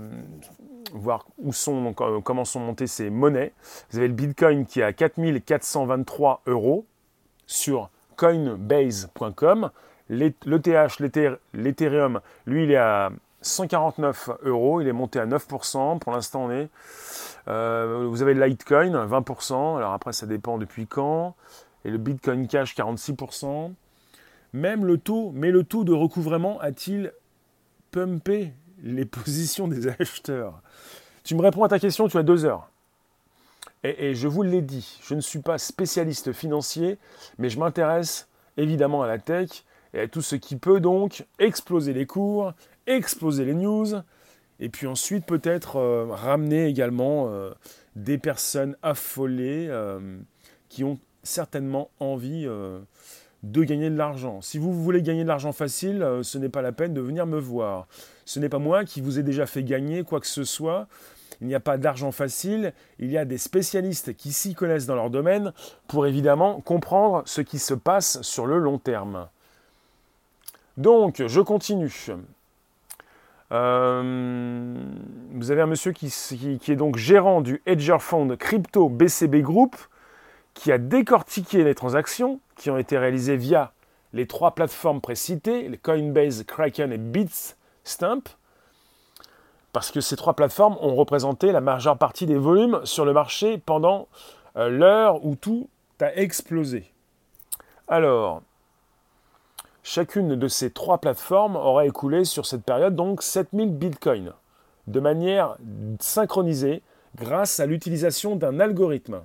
voir 0.93 1.27
où 1.39 1.53
sont, 1.53 1.93
comment 1.93 2.45
sont 2.45 2.61
montées 2.61 2.87
ces 2.87 3.11
monnaies. 3.11 3.53
Vous 3.91 3.99
avez 3.99 4.07
le 4.07 4.15
Bitcoin 4.15 4.65
qui 4.65 4.79
est 4.79 4.85
à 4.85 4.93
4423 4.93 6.43
euros 6.47 6.87
sur 7.49 7.91
coinbase.com. 8.15 9.73
L'ETH, 10.09 11.01
l'Ethereum, 11.53 12.21
lui, 12.47 12.63
il 12.63 12.71
est 12.71 12.77
à 12.77 13.11
149 13.43 14.31
euros, 14.43 14.81
il 14.81 14.89
est 14.89 14.93
monté 14.93 15.21
à 15.21 15.27
9%. 15.27 15.99
Pour 15.99 16.13
l'instant, 16.13 16.45
on 16.47 16.51
est. 16.51 16.69
Euh, 17.47 18.07
vous 18.09 18.23
avez 18.23 18.35
le 18.35 18.45
Litecoin, 18.45 19.07
20%. 19.07 19.77
Alors 19.77 19.93
après, 19.93 20.13
ça 20.13 20.27
dépend 20.27 20.59
depuis 20.59 20.87
quand. 20.87 21.35
Et 21.85 21.91
le 21.91 21.99
Bitcoin 21.99 22.49
Cash, 22.49 22.75
46%. 22.77 23.73
Même 24.53 24.85
le 24.85 24.99
taux, 24.99 25.31
mais 25.35 25.51
le 25.51 25.63
taux 25.63 25.85
de 25.85 25.93
recouvrement 25.93 26.59
a-t-il 26.61 27.13
pumpé 27.91 28.53
les 28.83 29.05
positions 29.07 29.69
des 29.69 29.89
acheteurs? 29.89 30.61
Tu 31.23 31.35
me 31.35 31.43
réponds 31.43 31.65
à 31.65 31.69
ta 31.69 31.79
question, 31.79 32.09
tu 32.09 32.17
as 32.17 32.23
deux 32.23 32.45
heures. 32.45 32.69
Et, 33.85 34.09
et 34.09 34.15
je 34.15 34.27
vous 34.27 34.43
l'ai 34.43 34.63
dit, 34.63 34.99
je 35.03 35.15
ne 35.15 35.21
suis 35.21 35.39
pas 35.39 35.59
spécialiste 35.59 36.33
financier, 36.33 36.99
mais 37.39 37.49
je 37.49 37.61
m'intéresse 37.61 38.29
évidemment 38.57 39.03
à 39.03 39.07
la 39.07 39.19
tech 39.19 39.65
et 39.95 40.01
à 40.01 40.09
tout 40.09 40.23
ce 40.23 40.37
qui 40.37 40.57
peut 40.57 40.81
donc 40.81 41.27
exploser 41.39 41.93
les 41.93 42.07
cours, 42.07 42.53
exploser 42.89 43.45
les 43.45 43.55
news, 43.55 43.87
et 44.61 44.69
puis 44.69 44.87
ensuite 44.87 45.25
peut-être 45.25 45.77
euh, 45.77 46.07
ramener 46.09 46.67
également 46.67 47.29
euh, 47.29 47.51
des 47.97 48.19
personnes 48.19 48.77
affolées 48.83 49.67
euh, 49.69 50.19
qui 50.69 50.85
ont 50.85 50.99
certainement 51.23 51.91
envie 52.01 52.47
de 53.43 53.65
gagner 53.65 53.91
de 53.91 53.97
l'argent. 53.97 54.41
Si 54.41 54.57
vous 54.57 54.73
voulez 54.73 55.03
gagner 55.03 55.25
de 55.25 55.29
l'argent 55.29 55.53
facile, 55.53 56.07
ce 56.23 56.39
n'est 56.39 56.49
pas 56.49 56.63
la 56.63 56.73
peine 56.73 56.95
de 56.95 57.03
venir 57.03 57.27
me 57.27 57.39
voir. 57.39 57.87
Ce 58.25 58.41
n'est 58.41 58.49
pas 58.49 58.59
moi 58.59 58.85
qui 58.85 59.03
vous 59.03 59.19
ai 59.19 59.23
déjà 59.23 59.45
fait 59.45 59.63
gagner 59.63 60.05
quoi 60.05 60.21
que 60.21 60.27
ce 60.27 60.45
soit. 60.45 60.87
Il 61.43 61.47
n'y 61.47 61.55
a 61.55 61.61
pas 61.61 61.77
d'argent 61.77 62.13
facile, 62.13 62.73
il 62.99 63.11
y 63.11 63.19
a 63.19 63.25
des 63.25 63.37
spécialistes 63.37 64.17
qui 64.17 64.33
s'y 64.33 64.55
connaissent 64.55 64.87
dans 64.87 64.95
leur 64.95 65.11
domaine 65.11 65.53
pour 65.87 66.07
évidemment 66.07 66.61
comprendre 66.61 67.23
ce 67.27 67.43
qui 67.43 67.59
se 67.59 67.75
passe 67.75 68.23
sur 68.23 68.47
le 68.47 68.59
long 68.59 68.79
terme. 68.79 69.29
Donc, 70.79 71.23
je 71.27 71.41
continue. 71.41 71.93
Euh, 73.51 74.75
vous 75.33 75.51
avez 75.51 75.63
un 75.63 75.67
monsieur 75.67 75.93
qui, 75.93 76.07
est 76.07 76.77
donc 76.77 76.97
gérant 76.97 77.41
du 77.41 77.63
hedger 77.67 77.97
fund 77.99 78.37
crypto 78.37 78.89
BCB 78.89 79.37
Group 79.37 79.77
qui 80.55 80.71
a 80.73 80.79
décortiqué 80.79 81.65
les 81.65 81.75
transactions 81.75 82.41
qui 82.57 82.71
ont 82.71 82.79
été 82.79 82.99
réalisées 82.99 83.37
via 83.37 83.73
les 84.13 84.27
trois 84.27 84.55
plateformes 84.55 85.01
précitées, 85.01 85.69
les 85.69 85.79
Coinbase, 85.79 86.45
Kraken 86.45 86.93
et 86.93 86.99
Bitstamp, 86.99 88.23
parce 89.73 89.91
que 89.91 90.01
ces 90.01 90.17
trois 90.17 90.35
plateformes 90.35 90.77
ont 90.81 90.95
représenté 90.95 91.53
la 91.53 91.61
majeure 91.61 91.99
partie 91.99 92.27
des 92.27 92.37
volumes 92.37 92.81
sur 92.85 93.05
le 93.05 93.13
marché 93.13 93.59
pendant 93.59 94.09
euh, 94.57 94.69
l'heure 94.69 95.25
où 95.25 95.37
tout 95.37 95.69
a 96.01 96.15
explosé. 96.17 96.91
Alors, 97.87 98.43
Chacune 99.91 100.37
de 100.37 100.49
ces 100.49 100.71
trois 100.71 100.99
plateformes 100.99 101.57
aurait 101.57 101.89
écoulé 101.89 102.27
sur 102.27 102.45
cette 102.45 102.63
période 102.63 102.95
donc 102.95 103.23
7000 103.23 103.71
bitcoins, 103.71 104.35
de 104.87 105.01
manière 105.01 105.57
synchronisée 105.99 106.83
grâce 107.17 107.59
à 107.59 107.65
l'utilisation 107.65 108.37
d'un 108.37 108.61
algorithme. 108.61 109.23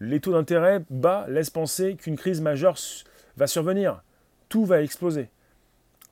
Les 0.00 0.18
taux 0.18 0.32
d'intérêt 0.32 0.82
bas 0.90 1.26
laissent 1.28 1.50
penser 1.50 1.94
qu'une 1.94 2.16
crise 2.16 2.40
majeure 2.40 2.76
va 3.36 3.46
survenir. 3.46 4.02
Tout 4.48 4.64
va 4.64 4.82
exploser. 4.82 5.28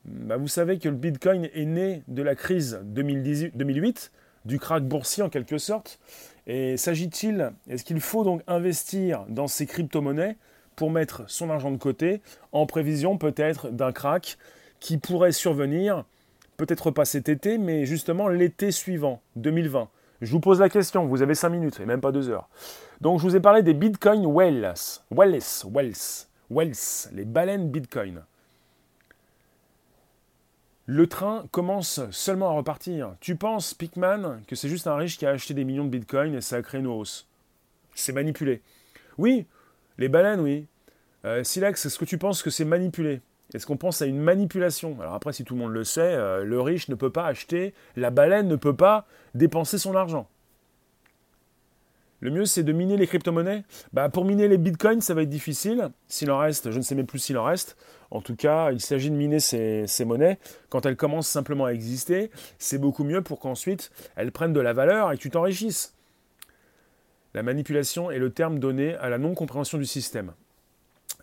Bah, 0.04 0.36
vous 0.36 0.46
savez 0.46 0.78
que 0.78 0.88
le 0.88 0.94
Bitcoin 0.94 1.50
est 1.52 1.64
né 1.64 2.04
de 2.06 2.22
la 2.22 2.36
crise 2.36 2.82
2008, 2.84 4.12
du 4.44 4.60
krach 4.60 4.84
boursier 4.84 5.24
en 5.24 5.28
quelque 5.28 5.58
sorte. 5.58 5.98
Et 6.46 6.76
s'agit-il, 6.76 7.50
est-ce 7.68 7.82
qu'il 7.82 8.00
faut 8.00 8.22
donc 8.22 8.42
investir 8.46 9.24
dans 9.28 9.48
ces 9.48 9.66
crypto-monnaies? 9.66 10.36
Pour 10.76 10.90
mettre 10.90 11.22
son 11.28 11.50
argent 11.50 11.70
de 11.70 11.76
côté 11.76 12.20
en 12.52 12.66
prévision 12.66 13.18
peut-être 13.18 13.70
d'un 13.70 13.92
crack 13.92 14.38
qui 14.80 14.98
pourrait 14.98 15.32
survenir, 15.32 16.04
peut-être 16.56 16.90
pas 16.90 17.04
cet 17.04 17.28
été, 17.28 17.58
mais 17.58 17.86
justement 17.86 18.28
l'été 18.28 18.70
suivant, 18.70 19.22
2020. 19.36 19.88
Je 20.20 20.30
vous 20.30 20.40
pose 20.40 20.60
la 20.60 20.68
question, 20.68 21.06
vous 21.06 21.22
avez 21.22 21.34
5 21.34 21.48
minutes 21.48 21.80
et 21.80 21.86
même 21.86 22.00
pas 22.00 22.12
2 22.12 22.28
heures. 22.30 22.48
Donc 23.00 23.18
je 23.18 23.24
vous 23.24 23.36
ai 23.36 23.40
parlé 23.40 23.62
des 23.62 23.74
Bitcoin 23.74 24.24
Whales, 24.26 24.74
Whales, 25.10 25.38
Whales, 25.64 25.92
Whales, 26.50 27.10
les 27.12 27.24
baleines 27.24 27.70
Bitcoin. 27.70 28.22
Le 30.86 31.06
train 31.06 31.46
commence 31.50 32.00
seulement 32.10 32.50
à 32.50 32.52
repartir. 32.52 33.16
Tu 33.20 33.36
penses, 33.36 33.72
Pickman, 33.72 34.40
que 34.46 34.54
c'est 34.54 34.68
juste 34.68 34.86
un 34.86 34.96
riche 34.96 35.16
qui 35.16 35.24
a 35.24 35.30
acheté 35.30 35.54
des 35.54 35.64
millions 35.64 35.84
de 35.84 35.90
Bitcoin 35.90 36.34
et 36.34 36.42
ça 36.42 36.56
a 36.56 36.62
créé 36.62 36.80
une 36.80 36.86
hausse? 36.86 37.26
C'est 37.94 38.12
manipulé. 38.12 38.60
Oui, 39.16 39.46
les 39.98 40.08
baleines, 40.08 40.40
oui. 40.40 40.66
Euh, 41.24 41.42
Silex, 41.44 41.86
est-ce 41.86 41.98
que 41.98 42.04
tu 42.04 42.18
penses 42.18 42.42
que 42.42 42.50
c'est 42.50 42.64
manipulé? 42.64 43.20
Est-ce 43.54 43.66
qu'on 43.66 43.76
pense 43.76 44.02
à 44.02 44.06
une 44.06 44.18
manipulation? 44.18 44.96
Alors 45.00 45.14
après, 45.14 45.32
si 45.32 45.44
tout 45.44 45.54
le 45.54 45.60
monde 45.60 45.72
le 45.72 45.84
sait, 45.84 46.00
euh, 46.00 46.44
le 46.44 46.60
riche 46.60 46.88
ne 46.88 46.94
peut 46.94 47.10
pas 47.10 47.26
acheter, 47.26 47.74
la 47.96 48.10
baleine 48.10 48.48
ne 48.48 48.56
peut 48.56 48.76
pas 48.76 49.06
dépenser 49.34 49.78
son 49.78 49.94
argent. 49.94 50.28
Le 52.20 52.30
mieux, 52.30 52.46
c'est 52.46 52.62
de 52.62 52.72
miner 52.72 52.96
les 52.96 53.06
crypto-monnaies. 53.06 53.64
Bah, 53.92 54.08
pour 54.08 54.24
miner 54.24 54.48
les 54.48 54.56
bitcoins, 54.56 55.02
ça 55.02 55.12
va 55.12 55.22
être 55.22 55.28
difficile. 55.28 55.90
S'il 56.08 56.30
en 56.30 56.38
reste, 56.38 56.70
je 56.70 56.78
ne 56.78 56.82
sais 56.82 56.94
même 56.94 57.06
plus 57.06 57.18
s'il 57.18 57.36
en 57.36 57.44
reste. 57.44 57.76
En 58.10 58.22
tout 58.22 58.34
cas, 58.34 58.72
il 58.72 58.80
s'agit 58.80 59.10
de 59.10 59.16
miner 59.16 59.40
ces, 59.40 60.04
monnaies. 60.06 60.38
Quand 60.70 60.86
elles 60.86 60.96
commencent 60.96 61.28
simplement 61.28 61.66
à 61.66 61.72
exister, 61.72 62.30
c'est 62.58 62.78
beaucoup 62.78 63.04
mieux 63.04 63.22
pour 63.22 63.40
qu'ensuite 63.40 63.90
elles 64.16 64.32
prennent 64.32 64.52
de 64.52 64.60
la 64.60 64.72
valeur 64.72 65.12
et 65.12 65.18
tu 65.18 65.30
t'enrichisses. 65.30 65.93
La 67.34 67.42
manipulation 67.42 68.10
est 68.10 68.18
le 68.18 68.30
terme 68.30 68.60
donné 68.60 68.94
à 68.94 69.08
la 69.10 69.18
non-compréhension 69.18 69.76
du 69.76 69.86
système. 69.86 70.32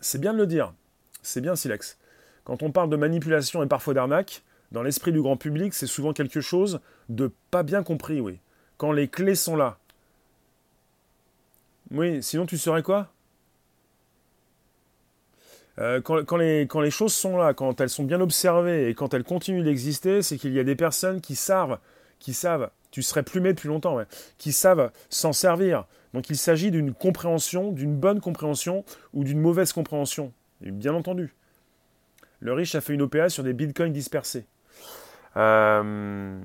C'est 0.02 0.20
bien 0.20 0.34
de 0.34 0.38
le 0.38 0.48
dire, 0.48 0.74
c'est 1.22 1.42
bien 1.42 1.56
Silex. 1.56 1.98
Quand 2.44 2.64
on 2.64 2.72
parle 2.72 2.90
de 2.90 2.98
manipulation 2.98 3.64
et 3.64 3.68
parfois 3.68 3.94
d'arnaque, 3.94 4.44
dans 4.72 4.84
l'esprit 4.84 5.12
du 5.12 5.22
grand 5.22 5.38
public, 5.38 5.74
c'est 5.74 5.88
souvent 5.88 6.12
quelque 6.14 6.42
chose 6.42 6.80
de 7.10 7.32
pas 7.50 7.64
bien 7.64 7.84
compris, 7.84 8.20
oui. 8.20 8.40
Quand 8.78 8.92
les 8.92 9.08
clés 9.08 9.36
sont 9.36 9.56
là. 9.56 9.78
Oui, 11.92 12.22
sinon 12.24 12.46
tu 12.46 12.58
serais 12.58 12.84
quoi? 12.84 13.10
Euh, 15.80 16.02
quand, 16.02 16.38
les, 16.38 16.68
quand, 16.68 16.82
les, 16.82 16.92
choses 16.92 17.14
sont 17.14 17.38
là, 17.38 17.54
quand 17.54 17.80
elles 17.80 17.90
sont 17.90 18.04
bien 18.04 18.20
observées 18.20 18.90
et 18.90 18.94
quand 18.94 19.14
elles 19.14 19.24
continuent 19.24 19.64
d'exister, 19.64 20.22
c'est 20.22 20.38
qu'il 20.38 20.54
y 20.54 20.60
a 20.60 20.64
des 20.64 20.76
personnes 20.76 21.22
qui 21.22 21.36
savent, 21.36 21.80
qui 22.20 22.34
savent, 22.34 22.70
tu 22.92 23.02
serais 23.02 23.24
plumé 23.24 23.54
depuis 23.54 23.70
longtemps, 23.70 23.98
qui 24.38 24.52
savent 24.52 24.92
s'en 25.10 25.32
servir, 25.32 25.86
donc 26.14 26.30
il 26.30 26.38
s'agit 26.38 26.72
d'une 26.72 26.94
compréhension, 26.94 27.72
d'une 27.72 27.96
bonne 27.96 28.20
compréhension 28.20 28.84
ou 29.14 29.24
d'une 29.24 29.40
mauvaise 29.40 29.72
compréhension. 29.74 30.34
Bien 30.62 30.94
entendu. 30.94 31.34
Le 32.40 32.54
riche 32.54 32.76
a 32.76 32.82
fait 32.82 32.94
une 32.94 33.04
OPA 33.04 33.30
sur 33.30 33.44
des 33.44 33.54
bitcoins 33.54 33.94
dispersés. 33.94 34.46
Euh, 35.38 36.40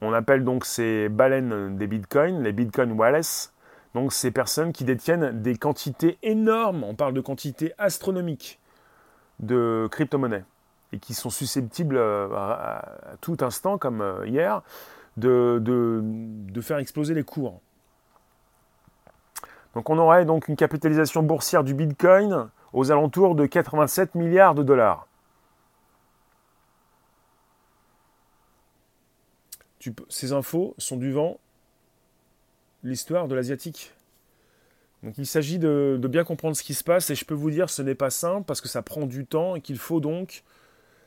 on 0.00 0.12
appelle 0.12 0.44
donc 0.44 0.64
ces 0.64 1.08
baleines 1.08 1.76
des 1.76 1.86
bitcoins, 1.86 2.42
les 2.42 2.52
bitcoin 2.52 2.92
Wallace. 2.92 3.52
Donc 3.94 4.12
ces 4.12 4.30
personnes 4.30 4.72
qui 4.72 4.84
détiennent 4.84 5.42
des 5.42 5.56
quantités 5.56 6.18
énormes, 6.22 6.84
on 6.84 6.94
parle 6.94 7.14
de 7.14 7.20
quantités 7.20 7.72
astronomiques 7.78 8.60
de 9.40 9.88
crypto-monnaies 9.90 10.44
et 10.92 10.98
qui 10.98 11.14
sont 11.14 11.30
susceptibles 11.30 11.96
euh, 11.96 12.28
à, 12.34 13.16
tout 13.20 13.36
instant, 13.40 13.78
comme 13.78 14.00
euh, 14.00 14.26
hier, 14.26 14.62
de, 15.16 15.60
de 15.62 16.60
faire 16.60 16.78
exploser 16.78 17.14
les 17.14 17.24
cours. 17.24 17.60
Donc 19.76 19.90
on 19.90 19.98
aurait 19.98 20.24
donc 20.24 20.48
une 20.48 20.56
capitalisation 20.56 21.22
boursière 21.22 21.62
du 21.62 21.74
Bitcoin 21.74 22.48
aux 22.72 22.90
alentours 22.90 23.34
de 23.34 23.44
87 23.44 24.14
milliards 24.14 24.54
de 24.54 24.62
dollars. 24.62 25.06
ces 30.08 30.32
infos 30.32 30.74
sont 30.78 30.96
du 30.96 31.12
vent 31.12 31.38
l'histoire 32.82 33.28
de 33.28 33.36
l'asiatique. 33.36 33.92
Donc 35.02 35.18
il 35.18 35.26
s'agit 35.26 35.58
de, 35.58 36.00
bien 36.08 36.24
comprendre 36.24 36.56
ce 36.56 36.62
qui 36.62 36.72
se 36.74 36.82
passe 36.82 37.10
et 37.10 37.14
je 37.14 37.26
peux 37.26 37.34
vous 37.34 37.50
dire 37.50 37.68
ce 37.68 37.82
n'est 37.82 37.94
pas 37.94 38.10
simple 38.10 38.44
parce 38.46 38.62
que 38.62 38.68
ça 38.68 38.80
prend 38.80 39.04
du 39.04 39.26
temps 39.26 39.56
et 39.56 39.60
qu'il 39.60 39.78
faut 39.78 40.00
donc, 40.00 40.42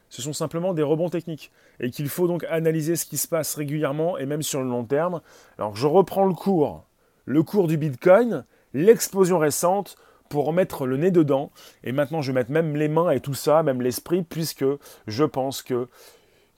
ce 0.10 0.22
sont 0.22 0.32
simplement 0.32 0.76
des 0.76 0.84
rebonds 0.84 1.10
techniques 1.10 1.52
et 1.80 1.90
qu'il 1.90 2.08
faut 2.08 2.28
donc 2.28 2.46
analyser 2.46 2.96
ce 2.96 3.06
qui 3.06 3.18
se 3.18 3.28
passe 3.28 3.56
régulièrement 3.56 4.20
et 4.20 4.28
même 4.28 4.44
sur 4.44 4.62
le 4.62 4.70
long 4.70 4.86
terme. 4.86 5.22
Alors 5.58 5.76
je 5.76 5.88
reprends 5.88 6.26
le 6.26 6.36
cours, 6.36 6.86
le 7.26 7.42
cours 7.42 7.68
du 7.68 7.76
Bitcoin, 7.76 8.46
l'explosion 8.74 9.40
récente 9.40 9.98
pour 10.30 10.46
remettre 10.46 10.86
le 10.86 10.98
nez 10.98 11.12
dedans. 11.12 11.52
Et 11.84 11.92
maintenant, 11.92 12.22
je 12.22 12.32
vais 12.32 12.40
mettre 12.40 12.52
même 12.52 12.76
les 12.76 12.88
mains 12.88 13.10
et 13.10 13.20
tout 13.20 13.34
ça, 13.34 13.64
même 13.64 13.82
l'esprit, 13.82 14.24
puisque 14.24 14.66
je 15.08 15.24
pense 15.24 15.62
que 15.62 15.88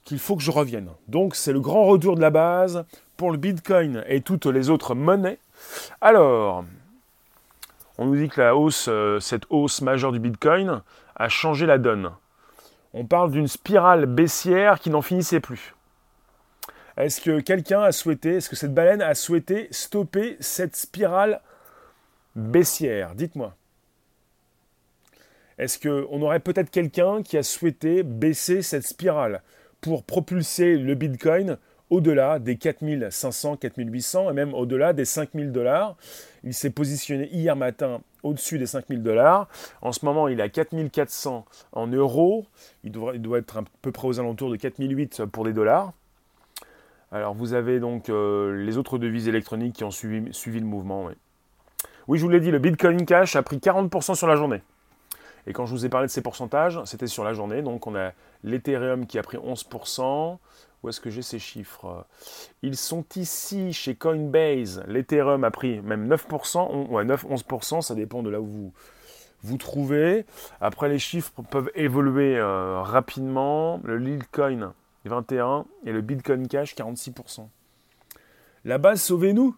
qu'il 0.04 0.20
faut 0.20 0.36
que 0.36 0.42
je 0.42 0.52
revienne. 0.52 0.90
Donc, 1.08 1.36
c'est 1.36 1.54
le 1.54 1.60
grand 1.60 1.86
retour 1.86 2.16
de 2.16 2.22
la 2.22 2.32
base 2.32 2.86
pour 3.18 3.32
le 3.32 3.38
Bitcoin 3.38 4.04
et 4.08 4.22
toutes 4.22 4.48
les 4.48 4.72
autres 4.72 4.96
monnaies. 4.96 5.38
Alors, 6.02 6.66
on 8.00 8.06
nous 8.06 8.16
dit 8.16 8.30
que 8.30 8.42
la 8.42 8.56
hausse, 8.56 8.88
euh, 8.90 9.20
cette 9.20 9.44
hausse 9.52 9.82
majeure 9.82 10.12
du 10.12 10.20
Bitcoin 10.20 10.82
a 11.16 11.30
changé 11.30 11.68
la 11.68 11.78
donne. 11.78 12.12
On 12.94 13.06
parle 13.06 13.30
d'une 13.30 13.48
spirale 13.48 14.08
baissière 14.08 14.80
qui 14.80 14.90
n'en 14.90 15.04
finissait 15.04 15.40
plus. 15.40 15.76
Est-ce 16.98 17.22
que 17.22 17.40
quelqu'un 17.40 17.82
a 17.82 17.92
souhaité, 17.92 18.38
est-ce 18.38 18.50
que 18.50 18.56
cette 18.56 18.74
baleine 18.74 19.02
a 19.02 19.14
souhaité 19.16 19.68
stopper 19.72 20.36
cette 20.40 20.76
spirale 20.76 21.42
baissière 22.36 23.16
Dites-moi. 23.16 23.56
Est-ce 25.58 25.80
qu'on 25.80 26.22
aurait 26.22 26.40
peut-être 26.40 26.72
quelqu'un 26.72 27.22
qui 27.22 27.38
a 27.38 27.44
souhaité 27.44 28.04
baisser 28.04 28.62
cette 28.62 28.88
spirale 28.88 29.44
pour 29.80 30.04
propulser 30.04 30.78
le 30.78 30.96
Bitcoin 30.96 31.58
au-delà 31.90 32.40
des 32.40 32.56
4500, 32.56 33.58
4800 33.58 34.32
et 34.32 34.34
même 34.34 34.54
au-delà 34.54 34.94
des 34.94 35.06
5000 35.06 35.52
dollars? 35.52 35.98
Il 36.44 36.54
s'est 36.54 36.70
positionné 36.72 37.30
hier 37.32 37.56
matin 37.56 38.02
au-dessus 38.24 38.58
des 38.58 38.66
5000 38.66 39.04
dollars. 39.04 39.48
En 39.82 39.92
ce 39.92 40.06
moment, 40.06 40.28
il 40.28 40.40
est 40.40 40.44
à 40.44 40.50
4400 40.50 41.46
en 41.74 41.88
euros. 41.88 42.46
Il, 42.84 42.92
doit 42.92 43.38
être 43.38 43.58
à 43.58 43.64
peu 43.82 43.92
près 43.92 44.08
aux 44.08 44.20
alentours 44.20 44.50
de 44.50 44.56
4008 44.56 45.26
pour 45.26 45.44
des 45.44 45.54
dollars. 45.54 45.94
Alors 47.12 47.34
vous 47.34 47.54
avez 47.54 47.80
donc 47.80 48.10
euh, 48.10 48.64
les 48.64 48.78
autres 48.78 48.98
devises 48.98 49.28
électroniques 49.28 49.76
qui 49.76 49.84
ont 49.84 49.92
suivi, 49.92 50.60
le 50.60 50.66
mouvement. 50.66 51.10
Je 52.10 52.22
vous 52.22 52.30
l'ai 52.30 52.40
dit, 52.40 52.52
le 52.52 52.60
Bitcoin 52.60 53.06
Cash 53.06 53.36
a 53.36 53.44
pris 53.44 53.58
40% 53.58 54.16
sur 54.16 54.28
la 54.28 54.36
journée. 54.36 54.62
Et 55.48 55.54
quand 55.54 55.66
je 55.66 55.72
vous 55.72 55.86
ai 55.86 55.90
parlé 55.90 56.08
de 56.08 56.12
ces 56.12 56.22
pourcentages, 56.22 56.80
c'était 56.86 57.08
sur 57.08 57.24
la 57.24 57.34
journée. 57.34 57.62
Donc 57.62 57.88
on 57.88 57.96
a 57.96 58.12
l'Ethereum 58.44 59.06
qui 59.08 59.18
a 59.18 59.24
pris 59.24 59.38
11%. 59.38 60.38
Où 60.84 60.90
est-ce 60.90 61.00
que 61.00 61.12
j'ai 61.12 61.22
ces 61.22 61.40
chiffres? 61.40 62.06
Ils 62.64 62.76
sont 62.76 63.06
ici 63.16 63.72
chez 63.72 63.96
Coinbase. 63.96 64.84
L'Ethereum 64.88 65.44
a 65.44 65.52
pris 65.52 65.80
même 65.82 66.10
9%, 66.12 66.88
ouais, 66.90 67.06
9-11%, 67.06 67.82
ça 67.82 67.94
dépend 67.94 68.24
de 68.24 68.32
là 68.32 68.42
où 68.42 68.46
vous 68.46 68.74
vous 69.44 69.58
trouvez. 69.58 70.26
Après, 70.60 70.90
les 70.90 71.00
chiffres 71.00 71.42
peuvent 71.50 71.72
évoluer 71.76 72.38
euh, 72.38 72.82
rapidement. 72.82 73.80
Le 73.84 73.98
Litecoin 73.98 74.74
21 75.06 75.66
et 75.86 75.92
le 75.92 76.02
Bitcoin 76.02 76.48
Cash 76.48 76.76
46%. 76.76 77.48
La 78.66 78.78
base, 78.78 79.02
sauvez-nous 79.02 79.56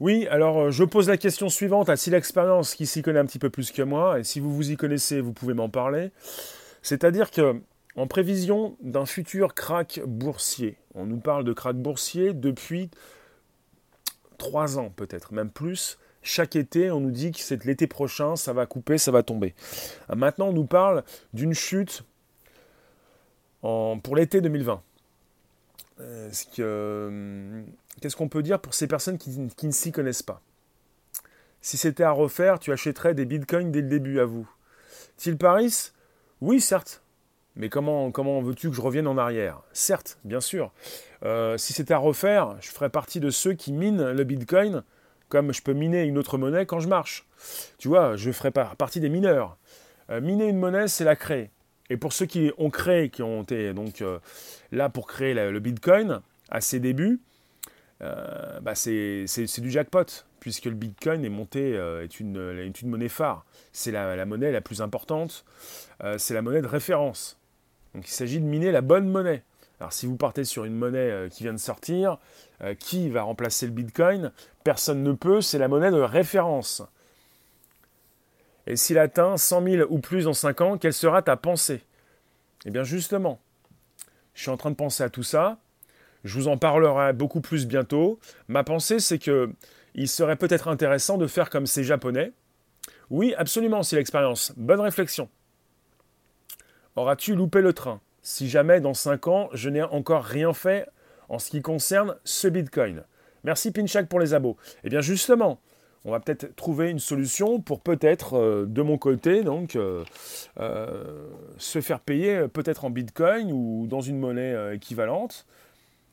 Oui, 0.00 0.26
alors 0.30 0.58
euh, 0.58 0.70
je 0.70 0.82
pose 0.82 1.10
la 1.10 1.18
question 1.18 1.50
suivante 1.50 1.90
à 1.90 1.96
si 1.96 2.08
l'expérience 2.08 2.74
qui 2.74 2.86
s'y 2.86 3.02
connaît 3.02 3.18
un 3.18 3.26
petit 3.26 3.38
peu 3.38 3.50
plus 3.50 3.70
que 3.70 3.82
moi, 3.82 4.18
et 4.18 4.24
si 4.24 4.40
vous 4.40 4.54
vous 4.54 4.70
y 4.70 4.76
connaissez, 4.78 5.20
vous 5.20 5.34
pouvez 5.34 5.52
m'en 5.52 5.68
parler. 5.68 6.10
C'est-à-dire 6.80 7.30
que, 7.30 7.60
en 7.96 8.06
prévision 8.06 8.78
d'un 8.80 9.04
futur 9.04 9.54
crack 9.54 10.00
boursier, 10.06 10.78
on 10.94 11.04
nous 11.04 11.18
parle 11.18 11.44
de 11.44 11.52
crack 11.52 11.76
boursier 11.76 12.32
depuis 12.32 12.90
3 14.38 14.78
ans 14.78 14.88
peut-être, 14.88 15.34
même 15.34 15.50
plus. 15.50 15.98
Chaque 16.22 16.56
été, 16.56 16.90
on 16.90 17.00
nous 17.00 17.10
dit 17.10 17.32
que 17.32 17.40
c'est 17.40 17.62
l'été 17.66 17.86
prochain, 17.86 18.36
ça 18.36 18.54
va 18.54 18.64
couper, 18.64 18.96
ça 18.96 19.10
va 19.10 19.22
tomber. 19.22 19.54
Maintenant, 20.14 20.48
on 20.48 20.52
nous 20.54 20.66
parle 20.66 21.04
d'une 21.34 21.52
chute 21.52 22.04
pour 23.60 24.16
l'été 24.16 24.40
2020. 24.40 24.82
Euh, 26.58 27.62
qu'est-ce 28.00 28.16
qu'on 28.16 28.28
peut 28.28 28.42
dire 28.42 28.60
pour 28.60 28.74
ces 28.74 28.86
personnes 28.86 29.18
qui, 29.18 29.30
ne 29.38 29.72
s'y 29.72 29.92
connaissent 29.92 30.22
pas? 30.22 30.40
Si 31.60 31.76
c'était 31.76 32.04
à 32.04 32.12
refaire, 32.12 32.58
tu 32.58 32.72
achèterais 32.72 33.14
des 33.14 33.24
bitcoins 33.24 33.70
dès 33.70 33.82
le 33.82 33.88
début 33.88 34.20
à 34.20 34.24
vous. 34.24 34.48
Til 35.16 35.36
Paris 35.36 35.92
Oui, 36.40 36.60
certes. 36.60 37.02
Mais 37.56 37.68
comment, 37.68 38.10
comment 38.10 38.40
veux-tu 38.40 38.70
que 38.70 38.76
je 38.76 38.80
revienne 38.80 39.06
en 39.06 39.18
arrière? 39.18 39.62
Certes, 39.72 40.18
bien 40.24 40.40
sûr. 40.40 40.72
Euh, 41.24 41.58
si 41.58 41.72
c'était 41.72 41.94
à 41.94 41.98
refaire, 41.98 42.56
je 42.60 42.70
ferais 42.70 42.90
partie 42.90 43.20
de 43.20 43.30
ceux 43.30 43.52
qui 43.52 43.72
minent 43.72 44.12
le 44.12 44.24
bitcoin 44.24 44.82
comme 45.30 45.54
je 45.54 45.62
peux 45.62 45.72
miner 45.72 46.02
une 46.02 46.18
autre 46.18 46.36
monnaie 46.36 46.66
quand 46.66 46.80
je 46.80 46.88
marche. 46.88 47.26
Tu 47.78 47.88
vois, 47.88 48.16
je 48.16 48.30
ferais 48.32 48.50
partie 48.50 49.00
des 49.00 49.08
mineurs. 49.08 49.56
Euh, 50.10 50.20
miner 50.20 50.48
une 50.48 50.58
monnaie, 50.58 50.88
c'est 50.88 51.04
la 51.04 51.16
créer. 51.16 51.50
Et 51.90 51.96
pour 51.96 52.12
ceux 52.12 52.26
qui 52.26 52.52
ont 52.56 52.70
créé, 52.70 53.10
qui 53.10 53.22
ont 53.22 53.42
été 53.42 53.74
euh, 54.02 54.18
là 54.70 54.88
pour 54.88 55.08
créer 55.08 55.34
le 55.34 55.58
Bitcoin 55.58 56.20
à 56.48 56.60
ses 56.60 56.78
débuts, 56.78 57.20
euh, 58.00 58.60
bah 58.60 58.76
c'est 58.76 59.26
du 59.58 59.70
jackpot, 59.70 60.06
puisque 60.38 60.66
le 60.66 60.74
Bitcoin 60.74 61.24
est 61.24 61.30
monté, 61.30 61.76
euh, 61.76 62.04
est, 62.04 62.20
une, 62.20 62.38
une, 62.38 62.88
monnaie 62.88 63.08
phare. 63.08 63.44
C'est 63.72 63.90
la, 63.90 64.24
monnaie 64.24 64.52
la 64.52 64.60
plus 64.60 64.80
importante, 64.80 65.44
c'est 66.16 66.32
la 66.32 66.42
monnaie 66.42 66.62
de 66.62 66.66
référence. 66.66 67.38
Donc 67.94 68.08
il 68.08 68.12
s'agit 68.12 68.40
de 68.40 68.46
miner 68.46 68.70
la 68.70 68.82
bonne 68.82 69.08
monnaie. 69.08 69.42
Alors 69.80 69.92
si 69.92 70.06
vous 70.06 70.16
partez 70.16 70.44
sur 70.44 70.64
une 70.64 70.76
monnaie 70.76 71.28
qui 71.30 71.42
vient 71.42 71.52
de 71.52 71.58
sortir, 71.58 72.18
qui 72.78 73.08
va 73.08 73.22
remplacer 73.22 73.66
le 73.66 73.72
Bitcoin? 73.72 74.30
Personne 74.62 75.02
ne 75.02 75.12
peut, 75.12 75.40
c'est 75.40 75.58
la 75.58 75.68
monnaie 75.68 75.90
de 75.90 76.00
référence. 76.00 76.82
Et 78.66 78.76
s'il 78.76 78.98
atteint 78.98 79.36
100 79.36 79.62
000 79.62 79.92
ou 79.92 79.98
plus 79.98 80.26
en 80.26 80.32
5 80.32 80.60
ans, 80.60 80.78
quelle 80.78 80.92
sera 80.92 81.22
ta 81.22 81.36
pensée? 81.36 81.82
Eh 82.66 82.70
bien 82.70 82.84
justement, 82.84 83.40
je 84.34 84.42
suis 84.42 84.50
en 84.50 84.56
train 84.56 84.70
de 84.70 84.76
penser 84.76 85.02
à 85.02 85.10
tout 85.10 85.22
ça. 85.22 85.58
Je 86.24 86.34
vous 86.34 86.48
en 86.48 86.58
parlerai 86.58 87.12
beaucoup 87.12 87.40
plus 87.40 87.66
bientôt. 87.66 88.18
Ma 88.48 88.64
pensée, 88.64 89.00
c'est 89.00 89.18
que 89.18 89.50
il 89.94 90.08
serait 90.08 90.36
peut-être 90.36 90.68
intéressant 90.68 91.18
de 91.18 91.26
faire 91.26 91.50
comme 91.50 91.66
ces 91.66 91.82
Japonais. 91.82 92.32
Oui, 93.08 93.34
absolument, 93.36 93.82
c'est 93.82 93.96
l'expérience. 93.96 94.52
Bonne 94.56 94.80
réflexion. 94.80 95.28
Auras-tu 96.94 97.34
loupé 97.34 97.60
le 97.60 97.72
train? 97.72 98.00
Si 98.22 98.48
jamais 98.48 98.80
dans 98.80 98.94
5 98.94 99.26
ans, 99.28 99.48
je 99.52 99.70
n'ai 99.70 99.82
encore 99.82 100.24
rien 100.24 100.52
fait 100.52 100.86
en 101.28 101.38
ce 101.38 101.50
qui 101.50 101.62
concerne 101.62 102.16
ce 102.24 102.48
Bitcoin 102.48 103.04
Merci 103.42 103.70
Pinchak 103.70 104.08
pour 104.08 104.20
les 104.20 104.34
abos. 104.34 104.56
Eh 104.84 104.90
bien 104.90 105.00
justement, 105.00 105.60
on 106.04 106.10
va 106.10 106.20
peut-être 106.20 106.54
trouver 106.56 106.90
une 106.90 106.98
solution 106.98 107.60
pour 107.60 107.80
peut-être, 107.80 108.34
euh, 108.34 108.66
de 108.66 108.82
mon 108.82 108.96
côté, 108.96 109.42
donc, 109.42 109.76
euh, 109.76 110.04
euh, 110.58 111.28
se 111.58 111.80
faire 111.80 112.00
payer 112.00 112.48
peut-être 112.48 112.84
en 112.84 112.90
Bitcoin 112.90 113.52
ou 113.52 113.86
dans 113.86 114.00
une 114.00 114.18
monnaie 114.18 114.74
équivalente. 114.74 115.46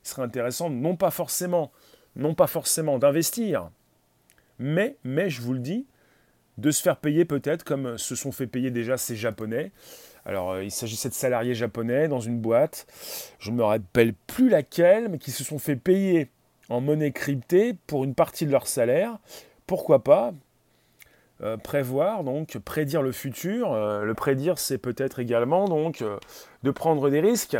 Il 0.04 0.08
serait 0.08 0.22
intéressant, 0.22 0.68
non 0.70 0.96
pas 0.96 1.10
forcément, 1.10 1.70
d'investir, 2.16 3.70
mais 4.58 4.96
je 5.04 5.40
vous 5.40 5.54
le 5.54 5.60
dis, 5.60 5.86
de 6.58 6.70
se 6.70 6.82
faire 6.82 6.96
payer 6.96 7.24
peut-être 7.24 7.62
comme 7.62 7.96
se 7.98 8.14
sont 8.14 8.32
fait 8.32 8.46
payer 8.46 8.70
déjà 8.70 8.96
ces 8.96 9.16
Japonais. 9.16 9.70
Alors, 10.24 10.60
il 10.60 10.70
s'agissait 10.70 11.08
de 11.08 11.14
salariés 11.14 11.54
japonais 11.54 12.08
dans 12.08 12.20
une 12.20 12.38
boîte, 12.38 12.86
je 13.38 13.50
ne 13.50 13.56
me 13.56 13.64
rappelle 13.64 14.12
plus 14.12 14.50
laquelle, 14.50 15.08
mais 15.08 15.18
qui 15.18 15.30
se 15.30 15.42
sont 15.42 15.58
fait 15.58 15.76
payer 15.76 16.28
en 16.68 16.82
monnaie 16.82 17.12
cryptée 17.12 17.74
pour 17.86 18.04
une 18.04 18.14
partie 18.14 18.44
de 18.44 18.50
leur 18.50 18.66
salaire 18.66 19.18
pourquoi 19.68 20.02
pas 20.02 20.32
euh, 21.42 21.56
prévoir, 21.56 22.24
donc 22.24 22.58
prédire 22.58 23.02
le 23.02 23.12
futur. 23.12 23.72
Euh, 23.72 24.02
le 24.02 24.14
prédire, 24.14 24.58
c'est 24.58 24.78
peut-être 24.78 25.20
également 25.20 25.68
donc 25.68 26.02
euh, 26.02 26.18
de 26.64 26.72
prendre 26.72 27.10
des 27.10 27.20
risques, 27.20 27.56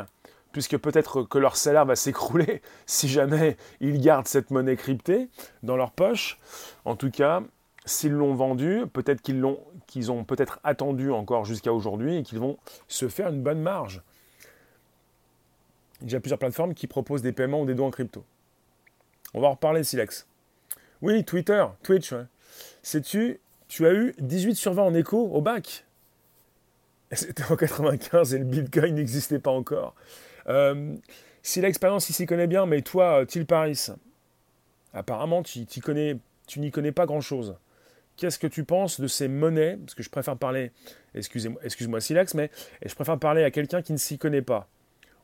puisque 0.51 0.77
peut-être 0.79 1.23
que 1.23 1.39
leur 1.39 1.55
salaire 1.55 1.85
va 1.85 1.95
s'écrouler 1.95 2.61
si 2.87 3.07
jamais 3.07 3.57
ils 3.81 4.01
gardent 4.01 4.27
cette 4.27 4.51
monnaie 4.51 4.75
cryptée 4.75 5.29
dans 5.63 5.77
leur 5.77 5.93
poche. 5.93 6.41
En 6.85 6.97
tout 6.97 7.11
cas, 7.11 7.43
s'ils 7.85 8.13
l'ont 8.13 8.35
vendue, 8.35 8.85
peut-être 8.93 9.21
qu'ils 9.21 9.39
l'ont, 9.39 9.61
qu'ils 9.87 10.11
ont 10.11 10.25
peut-être 10.25 10.59
attendu 10.65 11.13
encore 11.13 11.45
jusqu'à 11.45 11.73
aujourd'hui 11.73 12.17
et 12.17 12.23
qu'ils 12.25 12.41
vont 12.41 12.59
se 12.89 13.09
faire 13.09 13.29
une 13.29 13.43
bonne 13.43 13.61
marge. 13.61 14.03
Il 16.01 16.11
y 16.11 16.17
a 16.17 16.21
plusieurs 16.21 16.39
plateformes 16.39 16.75
qui 16.75 16.87
proposent 16.87 17.23
des 17.23 17.33
paiements 17.33 17.61
ou 17.61 17.67
des 17.67 17.75
dons 17.75 17.87
en 17.87 17.91
crypto. 17.91 18.25
On 19.35 19.41
va 19.41 19.49
en 19.49 19.53
reparler, 19.53 19.85
Silex. 19.85 20.28
Oui, 21.01 21.25
Twitter, 21.25 21.65
Twitch. 21.83 22.13
Sais-tu, 22.83 23.41
tu 23.69 23.87
as 23.87 23.93
eu 23.93 24.15
18 24.19 24.55
sur 24.55 24.75
20 24.75 24.83
en 24.83 24.95
écho 24.95 25.29
au 25.33 25.41
bac? 25.41 25.85
C'était 27.13 27.45
en 27.45 27.57
95 27.57 28.35
et 28.35 28.39
le 28.39 28.45
Bitcoin 28.45 28.95
n'existait 28.95 29.39
pas 29.39 29.51
encore. 29.51 29.95
Euh, 30.49 30.97
si 31.43 31.61
l'expérience 31.61 32.11
ici 32.11 32.27
connaît 32.27 32.47
bien, 32.47 32.67
mais 32.67 32.83
toi, 32.83 33.25
Til 33.27 33.47
Paris, 33.47 33.89
apparemment, 34.93 35.43
tu, 35.43 35.61
n'y 36.57 36.71
connais 36.71 36.93
pas 36.93 37.07
grand-chose. 37.07 37.57
Qu'est-ce 38.17 38.39
que 38.39 38.49
tu 38.49 38.65
penses 38.65 39.01
de 39.01 39.07
ces 39.07 39.29
monnaies? 39.29 39.77
Parce 39.77 39.95
que 39.95 40.03
je 40.03 40.11
préfère 40.11 40.37
parler, 40.37 40.73
excusez-moi, 41.15 41.61
excuse-moi 41.65 42.01
Silex, 42.01 42.35
mais 42.35 42.51
je 42.85 42.95
préfère 42.95 43.19
parler 43.19 43.45
à 43.45 43.51
quelqu'un 43.53 43.81
qui 43.81 43.93
ne 43.93 43.99
s'y 43.99 44.19
connaît 44.19 44.43
pas. 44.43 44.69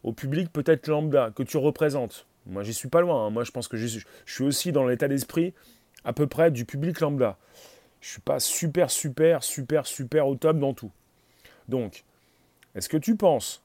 Au 0.04 0.12
public 0.12 0.52
peut-être 0.52 0.86
lambda, 0.86 1.32
que 1.34 1.42
tu 1.42 1.56
représentes. 1.56 2.26
Moi, 2.46 2.62
j'y 2.62 2.74
suis 2.74 2.88
pas 2.88 3.00
loin. 3.00 3.26
Hein. 3.26 3.30
Moi, 3.30 3.42
je 3.42 3.50
pense 3.50 3.68
que 3.68 3.76
je 3.76 3.98
suis 4.26 4.44
aussi 4.44 4.70
dans 4.70 4.86
l'état 4.86 5.08
d'esprit 5.08 5.54
à 6.04 6.12
peu 6.12 6.26
près 6.26 6.50
du 6.50 6.66
public 6.66 7.00
lambda. 7.00 7.38
Je 8.02 8.10
suis 8.10 8.20
pas 8.20 8.38
super, 8.38 8.90
super, 8.90 9.42
super, 9.42 9.86
super 9.86 10.28
au 10.28 10.36
top 10.36 10.58
dans 10.58 10.74
tout. 10.74 10.90
Donc, 11.68 12.04
est-ce 12.74 12.90
que 12.90 12.98
tu 12.98 13.16
penses 13.16 13.62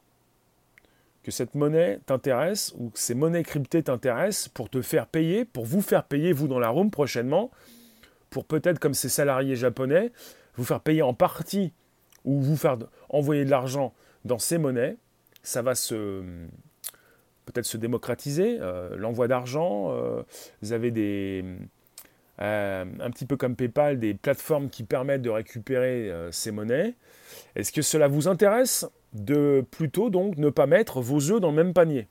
que 1.23 1.31
cette 1.31 1.55
monnaie 1.55 1.99
t'intéresse 2.05 2.73
ou 2.77 2.89
que 2.89 2.99
ces 2.99 3.15
monnaies 3.15 3.43
cryptées 3.43 3.83
t'intéressent 3.83 4.47
pour 4.47 4.69
te 4.69 4.81
faire 4.81 5.07
payer, 5.07 5.43
pour 5.43 5.65
vous 5.65 5.81
faire 5.81 6.05
payer, 6.05 6.31
vous, 6.31 6.47
dans 6.47 6.59
la 6.59 6.69
room 6.69 6.89
prochainement, 6.89 7.51
pour 8.29 8.45
peut-être, 8.45 8.79
comme 8.79 8.93
ces 8.93 9.09
salariés 9.09 9.57
japonais, 9.57 10.13
vous 10.55 10.63
faire 10.63 10.79
payer 10.79 11.01
en 11.01 11.13
partie 11.13 11.73
ou 12.23 12.39
vous 12.39 12.55
faire 12.55 12.77
envoyer 13.09 13.43
de 13.43 13.49
l'argent 13.49 13.93
dans 14.23 14.39
ces 14.39 14.57
monnaies 14.57 14.95
Ça 15.43 15.61
va 15.61 15.75
se 15.75 16.23
peut-être 17.49 17.65
se 17.65 17.77
démocratiser, 17.77 18.57
euh, 18.61 18.95
l'envoi 18.95 19.27
d'argent, 19.27 19.91
euh, 19.91 20.21
vous 20.61 20.71
avez 20.71 20.91
des, 20.91 21.43
euh, 22.41 22.85
un 22.99 23.11
petit 23.11 23.25
peu 23.25 23.37
comme 23.37 23.55
PayPal, 23.55 23.99
des 23.99 24.13
plateformes 24.13 24.69
qui 24.69 24.83
permettent 24.83 25.23
de 25.23 25.29
récupérer 25.29 26.11
ces 26.31 26.51
monnaies. 26.51 26.93
Est-ce 27.55 27.71
que 27.71 27.81
cela 27.81 28.07
vous 28.07 28.27
intéresse 28.27 28.87
de 29.13 29.65
plutôt 29.71 30.09
donc 30.09 30.37
ne 30.37 30.49
pas 30.49 30.67
mettre 30.67 31.01
vos 31.01 31.31
œufs 31.31 31.41
dans 31.41 31.49
le 31.49 31.55
même 31.55 31.73
panier? 31.73 32.07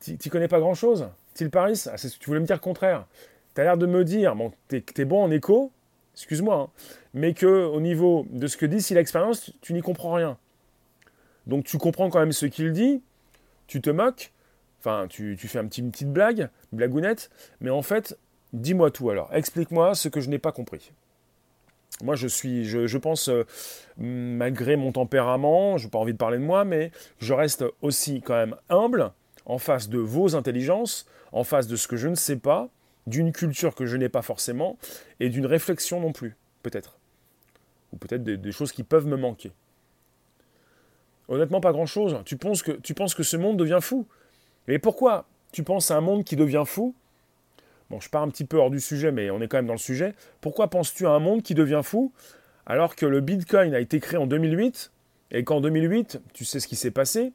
Tu 0.00 0.30
connais 0.30 0.48
pas 0.48 0.60
grand-chose? 0.60 1.08
Til 1.34 1.50
Paris? 1.50 1.84
Ah, 1.86 1.96
Tu 1.96 2.26
voulais 2.26 2.40
me 2.40 2.46
dire 2.46 2.56
le 2.56 2.60
contraire. 2.60 3.06
Tu 3.54 3.60
as 3.60 3.64
l'air 3.64 3.76
de 3.76 3.86
me 3.86 4.04
dire, 4.04 4.34
bon, 4.34 4.52
tu 4.68 4.82
es, 4.96 5.04
bon 5.04 5.22
en 5.22 5.30
écho, 5.30 5.70
excuse-moi, 6.14 6.56
hein, 6.56 6.68
mais 7.14 7.34
que 7.34 7.66
au 7.66 7.80
niveau 7.80 8.26
de 8.30 8.46
ce 8.46 8.56
que 8.56 8.66
dit 8.66 8.80
si 8.80 8.94
l'expérience, 8.94 9.52
tu, 9.60 9.74
n'y 9.74 9.80
comprends 9.80 10.12
rien. 10.12 10.38
Donc 11.50 11.64
tu 11.64 11.78
comprends 11.78 12.10
quand 12.10 12.20
même 12.20 12.30
ce 12.30 12.46
qu'il 12.46 12.72
dit, 12.72 13.02
tu 13.66 13.80
te 13.80 13.90
moques, 13.90 14.32
enfin 14.78 15.06
tu, 15.08 15.36
fais 15.36 15.58
une 15.58 15.90
petite 15.90 16.12
blague, 16.12 16.48
une 16.72 16.78
blagounette, 16.78 17.28
mais 17.60 17.70
en 17.70 17.82
fait, 17.82 18.16
dis-moi 18.52 18.92
tout 18.92 19.10
alors. 19.10 19.28
Explique-moi 19.34 19.96
ce 19.96 20.08
que 20.08 20.20
je 20.20 20.30
n'ai 20.30 20.38
pas 20.38 20.52
compris. 20.52 20.92
Moi, 22.04 22.14
je 22.14 22.28
suis, 22.28 22.64
je, 22.64 22.96
pense, 22.98 23.28
euh, 23.28 23.44
malgré 23.98 24.76
mon 24.76 24.92
tempérament, 24.92 25.76
je 25.76 25.84
n'ai 25.84 25.90
pas 25.90 25.98
envie 25.98 26.12
de 26.12 26.18
parler 26.18 26.38
de 26.38 26.44
moi, 26.44 26.64
mais 26.64 26.92
je 27.18 27.34
reste 27.34 27.64
aussi 27.82 28.22
quand 28.22 28.34
même 28.34 28.54
humble 28.68 29.10
en 29.44 29.58
face 29.58 29.88
de 29.88 29.98
vos 29.98 30.36
intelligences, 30.36 31.04
en 31.32 31.42
face 31.42 31.66
de 31.66 31.74
ce 31.74 31.88
que 31.88 31.96
je 31.96 32.06
ne 32.06 32.14
sais 32.14 32.36
pas, 32.36 32.68
d'une 33.08 33.32
culture 33.32 33.74
que 33.74 33.86
je 33.86 33.96
n'ai 33.96 34.08
pas 34.08 34.22
forcément, 34.22 34.78
et 35.18 35.28
d'une 35.28 35.46
réflexion 35.46 36.00
non 36.00 36.12
plus, 36.12 36.36
peut-être. 36.62 36.96
Ou 37.92 37.96
peut-être 37.96 38.22
des, 38.22 38.52
choses 38.52 38.70
qui 38.70 38.84
peuvent 38.84 39.08
me 39.08 39.16
manquer. 39.16 39.50
Honnêtement, 41.30 41.60
pas 41.60 41.72
grand-chose. 41.72 42.18
Tu 42.26 42.36
penses, 42.36 42.62
que, 42.62 42.72
tu 42.72 42.92
penses 42.92 43.14
que 43.14 43.22
ce 43.22 43.36
monde 43.36 43.56
devient 43.56 43.78
fou? 43.80 44.06
Mais 44.66 44.78
pourquoi 44.78 45.26
tu 45.52 45.62
penses 45.62 45.90
à 45.92 45.96
un 45.96 46.00
monde 46.00 46.24
qui 46.24 46.34
devient 46.34 46.64
fou? 46.66 46.94
Bon, 47.88 48.00
je 48.00 48.10
pars 48.10 48.22
un 48.22 48.28
petit 48.28 48.44
peu 48.44 48.58
hors 48.58 48.70
du 48.70 48.80
sujet, 48.80 49.12
mais 49.12 49.30
on 49.30 49.40
est 49.40 49.46
quand 49.46 49.56
même 49.56 49.66
dans 49.66 49.72
le 49.72 49.78
sujet. 49.78 50.14
Pourquoi 50.40 50.68
penses-tu 50.68 51.06
à 51.06 51.10
un 51.10 51.20
monde 51.20 51.42
qui 51.42 51.54
devient 51.54 51.82
fou? 51.84 52.12
Alors 52.66 52.96
que 52.96 53.06
le 53.06 53.20
Bitcoin 53.20 53.74
a 53.74 53.80
été 53.80 54.00
créé 54.00 54.18
en 54.18 54.26
2008 54.26 54.90
et 55.30 55.44
qu'en 55.44 55.60
2008, 55.60 56.20
tu 56.34 56.44
sais 56.44 56.58
ce 56.58 56.66
qui 56.66 56.76
s'est 56.76 56.90
passé? 56.90 57.32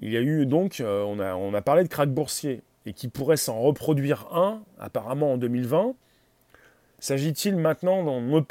Il 0.00 0.10
y 0.10 0.16
a 0.16 0.20
eu 0.20 0.46
donc, 0.46 0.80
euh, 0.80 1.04
on, 1.04 1.20
a, 1.20 1.36
on 1.36 1.54
a 1.54 1.62
parlé 1.62 1.84
de 1.84 1.88
krach 1.88 2.08
boursier 2.08 2.62
et 2.84 2.92
qui 2.92 3.06
pourrait 3.06 3.36
s'en 3.36 3.60
reproduire 3.60 4.26
un, 4.32 4.62
apparemment 4.78 5.34
en 5.34 5.36
2020. 5.38 5.94
S'agit-il 7.04 7.56
maintenant 7.56 8.02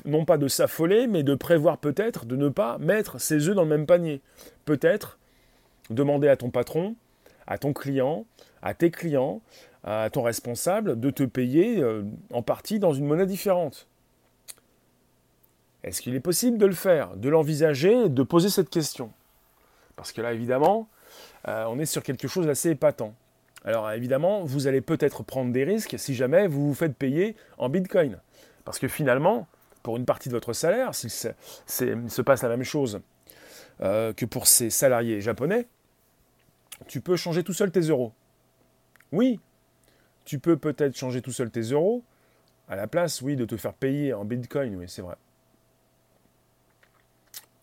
non, 0.06 0.26
pas 0.26 0.38
de 0.38 0.48
s'affoler, 0.48 1.08
mais 1.08 1.24
de 1.24 1.34
prévoir 1.34 1.80
peut-être 1.80 2.28
de 2.28 2.36
ne 2.36 2.50
pas 2.50 2.78
mettre 2.78 3.20
ses 3.20 3.50
œufs 3.50 3.56
dans 3.56 3.63
le 3.63 3.70
même 3.70 3.88
panier? 3.88 4.22
Peut-être 4.66 5.18
demander 5.89 6.28
à 6.28 6.38
ton 6.38 6.52
patron, 6.52 6.96
à 7.48 7.58
ton 7.58 7.74
client, 7.74 8.28
à 8.62 8.76
tes 8.76 8.92
clients, 8.92 9.42
à 9.84 10.08
ton 10.12 10.22
responsable 10.22 11.00
de 11.00 11.10
te 11.10 11.24
payer 11.24 11.82
euh, 11.82 12.04
en 12.32 12.44
partie 12.44 12.78
dans 12.78 12.94
une 12.94 13.06
monnaie 13.06 13.26
différente. 13.26 13.88
Est-ce 15.84 16.04
qu'il 16.04 16.13
est 16.13 16.20
possible 16.20 16.60
de 16.60 16.68
le 16.68 16.76
faire, 16.76 17.18
de 17.18 17.30
l'envisager, 17.30 18.08
de 18.08 18.22
poser 18.22 18.52
cette 18.52 18.70
question? 18.70 19.10
Parce 19.96 20.12
que 20.12 20.22
là, 20.22 20.32
évidemment, 20.32 20.88
euh, 21.48 21.66
on 21.70 21.80
est 21.80 21.88
sur 21.88 22.04
quelque 22.04 22.28
chose 22.28 22.46
d'assez 22.46 22.70
épatant. 22.70 23.16
Alors 23.66 23.89
évidemment, 23.92 24.44
vous 24.44 24.68
allez 24.68 24.82
peut-être 24.82 25.24
prendre 25.24 25.52
des 25.52 25.63
risques 25.63 25.96
si 25.98 26.13
jamais 26.13 26.48
vous 26.48 26.68
vous 26.68 26.74
faites 26.76 26.96
payer 26.96 27.36
en 27.58 27.70
Bitcoin. 27.70 28.20
Parce 28.65 28.80
que 28.80 28.88
finalement, 28.88 29.47
pour 29.82 29.97
une 29.97 30.06
partie 30.06 30.30
de 30.30 30.34
votre 30.34 30.54
salaire, 30.54 30.95
s'il 30.95 31.10
se 31.12 32.21
passe 32.21 32.43
la 32.43 32.49
même 32.49 32.63
chose 32.63 33.02
euh, 33.82 34.13
que 34.13 34.26
pour 34.26 34.47
ces 34.47 34.69
salariés 34.69 35.21
japonais, 35.21 35.67
tu 36.88 37.02
peux 37.02 37.15
changer 37.15 37.43
tout 37.43 37.54
seul 37.54 37.71
tes 37.71 37.82
euros. 37.82 38.13
Oui, 39.12 39.39
tu 40.26 40.39
peux 40.39 40.58
peut-être 40.58 40.95
changer 40.97 41.21
tout 41.21 41.32
seul 41.32 41.52
tes 41.52 41.62
euros, 41.62 42.04
à 42.69 42.76
la 42.76 42.88
place, 42.88 43.21
oui, 43.21 43.36
de 43.36 43.45
te 43.45 43.58
faire 43.58 43.73
payer 43.73 44.13
en 44.13 44.26
Bitcoin, 44.26 44.76
oui, 44.76 44.86
c'est 44.88 45.02
vrai. 45.02 45.15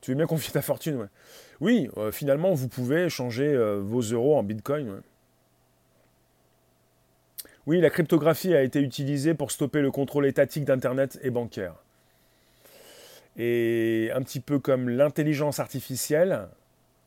Tu 0.00 0.10
veux 0.10 0.16
bien 0.16 0.26
confier 0.26 0.52
ta 0.52 0.62
fortune, 0.62 0.96
ouais. 0.96 1.08
Oui, 1.60 1.90
euh, 1.96 2.10
finalement, 2.10 2.54
vous 2.54 2.68
pouvez 2.68 3.08
changer 3.08 3.48
euh, 3.48 3.80
vos 3.80 4.00
euros 4.00 4.36
en 4.36 4.42
Bitcoin. 4.42 5.02
Oui, 7.70 7.80
la 7.80 7.88
cryptographie 7.88 8.52
a 8.52 8.64
été 8.64 8.80
utilisée 8.80 9.32
pour 9.32 9.52
stopper 9.52 9.80
le 9.80 9.92
contrôle 9.92 10.26
étatique 10.26 10.64
d'Internet 10.64 11.20
et 11.22 11.30
bancaire. 11.30 11.74
Et 13.36 14.10
un 14.12 14.22
petit 14.22 14.40
peu 14.40 14.58
comme 14.58 14.88
l'intelligence 14.88 15.60
artificielle, 15.60 16.48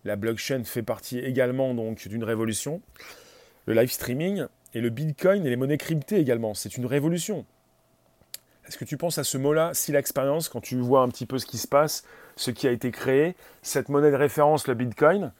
la 0.06 0.15
blockchain 0.15 0.63
fait 0.63 0.82
partie 0.82 1.19
également 1.19 1.73
donc 1.73 2.08
d'une 2.08 2.23
révolution 2.23 2.82
le 3.65 3.73
live 3.73 3.91
streaming 3.91 4.45
et 4.73 4.80
le 4.80 4.89
bitcoin 4.89 5.45
et 5.45 5.49
les 5.49 5.58
monnaies 5.58 5.78
cryptées 5.78 6.19
également. 6.21 6.54
C'est 6.54 6.78
une 6.78 6.86
révolution. 6.86 7.45
Est-ce 8.65 8.78
que 8.78 8.86
tu 8.86 8.95
penses 8.95 9.17
à 9.17 9.26
ce 9.26 9.38
mot-là, 9.38 9.71
si 9.73 9.91
l'expérience, 9.91 10.47
quand 10.47 10.62
tu 10.62 10.78
vois 10.78 11.02
un 11.02 11.10
petit 11.10 11.26
peu 11.26 11.39
ce 11.39 11.45
qui 11.45 11.58
se 11.58 11.67
passe, 11.67 12.06
ce 12.38 12.52
qui 12.52 12.69
a 12.69 12.71
été 12.71 12.89
créé, 12.89 13.36
cette 13.63 13.89
monnaie 13.89 14.12
de 14.12 14.15
référence, 14.15 14.65
le 14.69 14.76
bitcoin, 14.76 15.34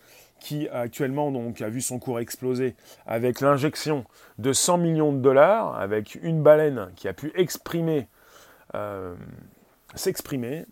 qui 0.44 0.68
actuellement 0.68 1.32
donc 1.32 1.62
a 1.62 1.70
vu 1.70 1.80
son 1.80 2.00
cours 2.00 2.20
exploser 2.20 2.76
avec 3.08 3.40
l'injection 3.40 4.04
de 4.40 4.52
100 4.52 4.78
millions 4.78 5.14
de 5.14 5.22
dollars, 5.22 5.80
avec 5.80 6.16
une 6.16 6.44
baleine 6.44 6.92
qui 6.98 7.08
a 7.08 7.14
pu 7.14 7.32
euh, 8.76 9.16
s'exprimer, 9.96 10.66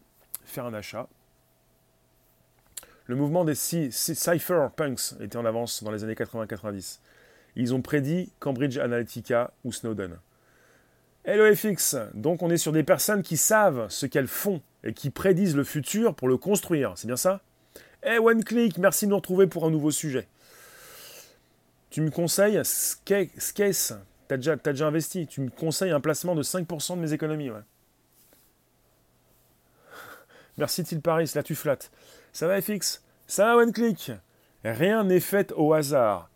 faire 0.43 0.65
un 0.65 0.73
achat. 0.73 1.07
Le 3.05 3.15
mouvement 3.15 3.45
des 3.45 3.55
cypherpunks 3.55 5.13
était 5.21 5.37
en 5.37 5.45
avance 5.45 5.85
dans 5.85 5.91
les 5.91 6.03
années 6.03 6.15
80-90. 6.15 6.99
Ils 7.55 7.73
ont 7.73 7.81
prédit 7.81 8.33
Cambridge 8.39 8.77
Analytica 8.77 9.53
ou 9.63 9.71
Snowden. 9.71 10.17
Hello 11.23 11.55
FX, 11.55 11.95
donc 12.13 12.41
on 12.41 12.49
est 12.49 12.57
sur 12.57 12.73
des 12.73 12.83
personnes 12.83 13.23
qui 13.23 13.37
savent 13.37 13.87
ce 13.87 14.05
qu'elles 14.05 14.27
font 14.27 14.61
et 14.83 14.93
qui 14.93 15.11
prédisent 15.11 15.55
le 15.55 15.63
futur 15.63 16.13
pour 16.13 16.27
le 16.27 16.35
construire, 16.35 16.93
c'est 16.97 17.07
bien 17.07 17.15
ça? 17.15 17.41
Eh 18.03 18.17
One 18.17 18.43
Click, 18.43 18.79
merci 18.79 19.05
de 19.05 19.11
nous 19.11 19.17
retrouver 19.17 19.45
pour 19.45 19.65
un 19.65 19.69
nouveau 19.69 19.91
sujet. 19.91 20.27
Tu 21.91 22.01
me 22.01 22.09
conseilles 22.09 22.59
Skase, 22.63 23.99
t'as 24.27 24.37
déjà, 24.37 24.55
déjà 24.55 24.87
investi, 24.87 25.27
tu 25.27 25.41
me 25.41 25.49
conseilles 25.49 25.91
un 25.91 25.99
placement 25.99 26.33
de 26.33 26.41
5% 26.41 26.95
de 26.95 27.01
mes 27.01 27.13
économies. 27.13 27.51
Ouais. 27.51 27.59
Merci 30.57 30.83
Til 30.83 30.99
Paris, 30.99 31.31
là 31.35 31.43
tu 31.43 31.53
flattes. 31.53 31.91
Ça 32.33 32.47
va 32.47 32.59
FX 32.59 33.03
Ça 33.27 33.45
va 33.45 33.57
One 33.57 33.71
Click? 33.71 34.11
Rien 34.63 35.03
n'est 35.03 35.19
fait 35.19 35.51
au 35.55 35.73
hasard. 35.73 36.31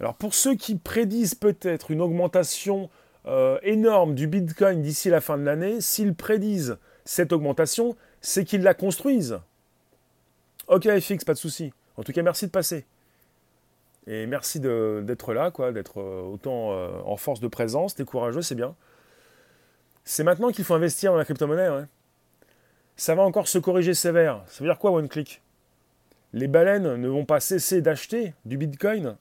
Alors 0.00 0.14
pour 0.14 0.32
ceux 0.32 0.54
qui 0.54 0.76
prédisent 0.76 1.34
peut-être 1.34 1.90
une 1.90 2.00
augmentation 2.00 2.88
euh, 3.26 3.58
énorme 3.62 4.14
du 4.14 4.26
Bitcoin 4.26 4.80
d'ici 4.80 5.10
la 5.10 5.20
fin 5.20 5.36
de 5.36 5.44
l'année, 5.44 5.82
s'ils 5.82 6.14
prédisent 6.14 6.78
cette 7.04 7.32
augmentation, 7.32 7.94
c'est 8.22 8.44
qu'ils 8.44 8.62
la 8.62 8.74
construisent. 8.74 9.38
Ok 10.68 10.88
FX, 10.88 11.24
pas 11.24 11.34
de 11.34 11.38
souci. 11.38 11.72
En 11.96 12.02
tout 12.02 12.12
cas, 12.12 12.22
merci 12.22 12.46
de 12.46 12.50
passer. 12.50 12.86
Et 14.06 14.26
merci 14.26 14.58
d'être 14.60 15.32
là, 15.32 15.50
quoi, 15.50 15.72
d'être 15.72 16.00
euh, 16.00 16.22
autant 16.22 16.72
euh, 16.72 16.90
en 17.04 17.16
force 17.16 17.40
de 17.40 17.48
présence. 17.48 17.94
T'es 17.94 18.04
courageux, 18.04 18.42
c'est 18.42 18.54
bien. 18.54 18.74
C'est 20.04 20.24
maintenant 20.24 20.50
qu'il 20.50 20.64
faut 20.64 20.74
investir 20.74 21.12
dans 21.12 21.18
la 21.18 21.24
crypto-monnaie. 21.24 21.86
Ça 22.96 23.14
va 23.14 23.22
encore 23.22 23.48
se 23.48 23.58
corriger 23.58 23.94
sévère. 23.94 24.42
Ça 24.48 24.64
veut 24.64 24.68
dire 24.68 24.78
quoi, 24.78 24.90
one 24.90 25.08
click 25.08 25.40
Les 26.32 26.48
baleines 26.48 26.96
ne 26.96 27.08
vont 27.08 27.24
pas 27.24 27.38
cesser 27.38 27.80
d'acheter 27.80 28.34
du 28.44 28.56
Bitcoin 28.56 29.16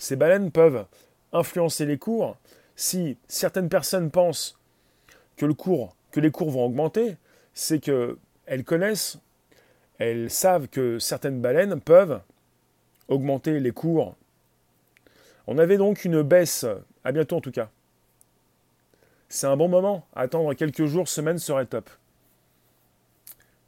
ces 0.00 0.16
baleines 0.16 0.50
peuvent 0.50 0.86
influencer 1.32 1.84
les 1.84 1.98
cours. 1.98 2.36
Si 2.74 3.18
certaines 3.28 3.68
personnes 3.68 4.10
pensent 4.10 4.58
que, 5.36 5.46
que 6.10 6.20
les 6.20 6.30
cours 6.30 6.50
vont 6.50 6.64
augmenter, 6.64 7.16
c'est 7.52 7.78
qu'elles 7.78 8.64
connaissent, 8.64 9.18
elles 10.00 10.30
savent 10.30 10.66
que 10.66 10.98
certaines 10.98 11.40
baleines 11.40 11.78
peuvent 11.78 12.20
augmenter 13.08 13.60
les 13.60 13.70
cours. 13.70 14.16
On 15.46 15.58
avait 15.58 15.76
donc 15.76 16.04
une 16.04 16.22
baisse, 16.22 16.64
à 17.04 17.12
bientôt 17.12 17.36
en 17.36 17.40
tout 17.40 17.52
cas. 17.52 17.68
C'est 19.28 19.46
un 19.46 19.56
bon 19.56 19.68
moment, 19.68 20.06
attendre 20.14 20.54
quelques 20.54 20.86
jours, 20.86 21.06
semaines 21.06 21.38
serait 21.38 21.66
top. 21.66 21.88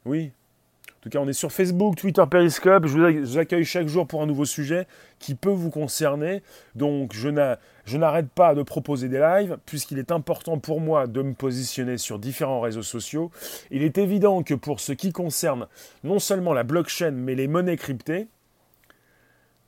Oui, 0.05 0.31
tout 1.03 1.09
cas, 1.09 1.19
on 1.19 1.27
est 1.27 1.33
sur 1.33 1.51
Facebook, 1.51 1.97
Twitter, 1.97 2.23
Periscope. 2.31 2.87
Je 2.87 2.97
vous 2.97 3.37
accueille 3.37 3.65
chaque 3.65 3.87
jour 3.87 4.07
pour 4.07 4.21
un 4.21 4.25
nouveau 4.25 4.45
sujet 4.45 4.87
qui 5.19 5.35
peut 5.35 5.49
vous 5.49 5.69
concerner. 5.69 6.41
Donc, 6.75 7.13
je 7.13 7.27
n'arrête 7.97 8.29
pas 8.29 8.55
de 8.55 8.63
proposer 8.63 9.09
des 9.09 9.19
lives 9.19 9.57
puisqu'il 9.65 9.99
est 9.99 10.13
important 10.13 10.59
pour 10.59 10.79
moi 10.79 11.07
de 11.07 11.21
me 11.21 11.33
positionner 11.33 11.97
sur 11.97 12.19
différents 12.19 12.61
réseaux 12.61 12.83
sociaux. 12.83 13.31
Il 13.69 13.83
est 13.83 13.97
évident 13.97 14.43
que 14.43 14.53
pour 14.53 14.79
ce 14.79 14.93
qui 14.93 15.11
concerne 15.11 15.67
non 16.05 16.19
seulement 16.19 16.53
la 16.53 16.63
blockchain, 16.63 17.11
mais 17.11 17.35
les 17.35 17.49
monnaies 17.49 17.75
cryptées, 17.75 18.27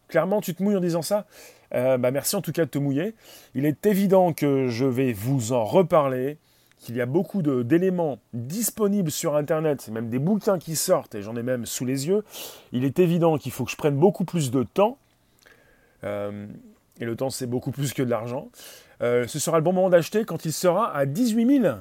clairement, 0.08 0.40
tu 0.40 0.56
te 0.56 0.64
mouilles 0.64 0.78
en 0.78 0.82
disant 0.82 1.02
ça? 1.02 1.26
Euh, 1.74 1.98
bah 1.98 2.12
Merci 2.12 2.38
en 2.38 2.42
tout 2.42 2.54
cas 2.54 2.64
de 2.64 2.70
te 2.70 2.78
mouiller. 2.78 3.14
Il 3.56 3.66
est 3.66 3.86
évident 3.86 4.32
que 4.32 4.68
je 4.70 4.86
vais 4.86 5.12
vous 5.12 5.52
en 5.52 5.66
reparler 5.66 6.38
qu'il 6.86 6.96
y 6.96 7.02
a 7.02 7.06
beaucoup 7.08 7.42
d'éléments 7.42 8.20
disponibles 8.34 9.10
sur 9.10 9.36
Internet, 9.36 9.90
même 9.90 10.08
des 10.08 10.20
bouquins 10.20 10.60
qui 10.60 10.76
sortent, 10.76 11.16
et 11.16 11.22
j'en 11.24 11.36
ai 11.36 11.42
même 11.42 11.66
sous 11.66 11.84
les 11.84 12.08
yeux, 12.08 12.24
il 12.72 12.86
est 12.86 13.00
évident 13.00 13.38
qu'il 13.38 13.52
faut 13.52 13.66
que 13.66 13.72
je 13.72 13.76
prenne 13.76 13.98
beaucoup 13.98 14.24
plus 14.24 14.52
de 14.52 14.64
temps. 14.64 14.98
Euh, 16.04 16.48
et 17.00 17.06
le 17.06 17.16
temps, 17.16 17.32
c'est 17.32 17.48
beaucoup 17.48 17.72
plus 17.72 17.94
que 17.94 18.04
de 18.04 18.10
l'argent. 18.10 18.50
Euh, 19.02 19.26
ce 19.28 19.40
sera 19.40 19.58
le 19.58 19.64
bon 19.64 19.74
moment 19.74 19.90
d'acheter 19.90 20.26
quand 20.26 20.46
il 20.46 20.54
sera 20.54 20.96
à 20.96 21.06
18 21.06 21.62
000. 21.62 21.76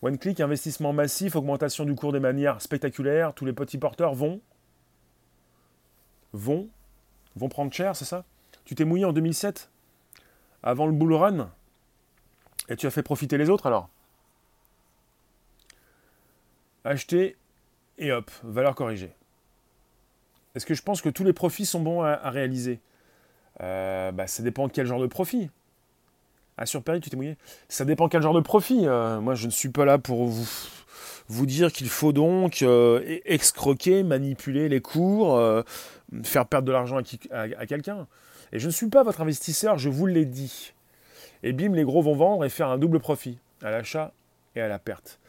One 0.00 0.16
click, 0.16 0.40
investissement 0.40 0.92
massif, 0.92 1.36
augmentation 1.36 1.84
du 1.84 1.94
cours 1.94 2.12
des 2.12 2.20
manières 2.20 2.62
spectaculaires. 2.62 3.34
Tous 3.34 3.44
les 3.44 3.52
petits 3.52 3.78
porteurs 3.78 4.14
vont, 4.14 4.40
vont, 6.32 6.68
vont 7.36 7.48
prendre 7.48 7.72
cher, 7.72 7.94
c'est 7.94 8.06
ça? 8.06 8.24
Tu 8.64 8.74
t'es 8.74 8.84
mouillé 8.84 9.04
en 9.04 9.12
2007, 9.12 9.70
avant 10.62 10.86
le 10.86 10.92
bull 10.92 11.12
run, 11.12 11.50
et 12.68 12.76
tu 12.76 12.86
as 12.86 12.90
fait 12.90 13.02
profiter 13.02 13.36
les 13.36 13.50
autres 13.50 13.66
alors? 13.66 13.88
Acheter 16.88 17.36
et 17.98 18.12
hop, 18.12 18.30
valeur 18.42 18.74
corrigée. 18.74 19.10
Est-ce 20.54 20.64
que 20.64 20.72
je 20.72 20.80
pense 20.80 21.02
que 21.02 21.10
tous 21.10 21.22
les 21.22 21.34
profits 21.34 21.66
sont 21.66 21.80
bons 21.80 22.00
à, 22.00 22.30
réaliser? 22.30 22.80
Euh, 23.60 24.10
bah, 24.10 24.26
Ça 24.26 24.42
dépend 24.42 24.68
de 24.68 24.72
quel 24.72 24.86
genre 24.86 24.98
de 24.98 25.06
profit. 25.06 25.50
Ah, 26.56 26.64
sur 26.64 26.82
Paris, 26.82 27.00
tu 27.00 27.10
t'es 27.10 27.16
mouillé? 27.16 27.36
Ça 27.68 27.84
dépend 27.84 28.08
quel 28.08 28.22
genre 28.22 28.32
de 28.32 28.40
profit. 28.40 28.86
Euh, 28.86 29.20
moi, 29.20 29.34
je 29.34 29.44
ne 29.44 29.50
suis 29.50 29.68
pas 29.68 29.84
là 29.84 29.98
pour 29.98 30.28
vous, 30.28 31.44
dire 31.44 31.70
qu'il 31.70 31.90
faut 31.90 32.14
donc 32.14 32.62
euh, 32.62 33.18
excroquer, 33.26 34.02
manipuler 34.02 34.70
les 34.70 34.80
cours, 34.80 35.38
faire 36.22 36.46
perdre 36.46 36.68
de 36.68 36.72
l'argent 36.72 37.02
à 37.32 37.66
quelqu'un. 37.66 38.06
Et 38.52 38.58
je 38.58 38.66
ne 38.66 38.72
suis 38.72 38.88
pas 38.88 39.02
votre 39.02 39.20
investisseur, 39.20 39.76
je 39.76 39.90
vous 39.90 40.06
l'ai 40.06 40.24
dit. 40.24 40.72
Et 41.42 41.52
bim, 41.52 41.74
les 41.74 41.84
gros 41.84 42.00
vont 42.00 42.14
vendre 42.14 42.46
et 42.46 42.48
faire 42.48 42.68
un 42.70 42.78
double 42.78 42.98
profit, 42.98 43.36
à 43.62 43.70
l'achat 43.70 44.14
et 44.56 44.62
à 44.62 44.68
la 44.68 44.78
perte. 44.78 45.20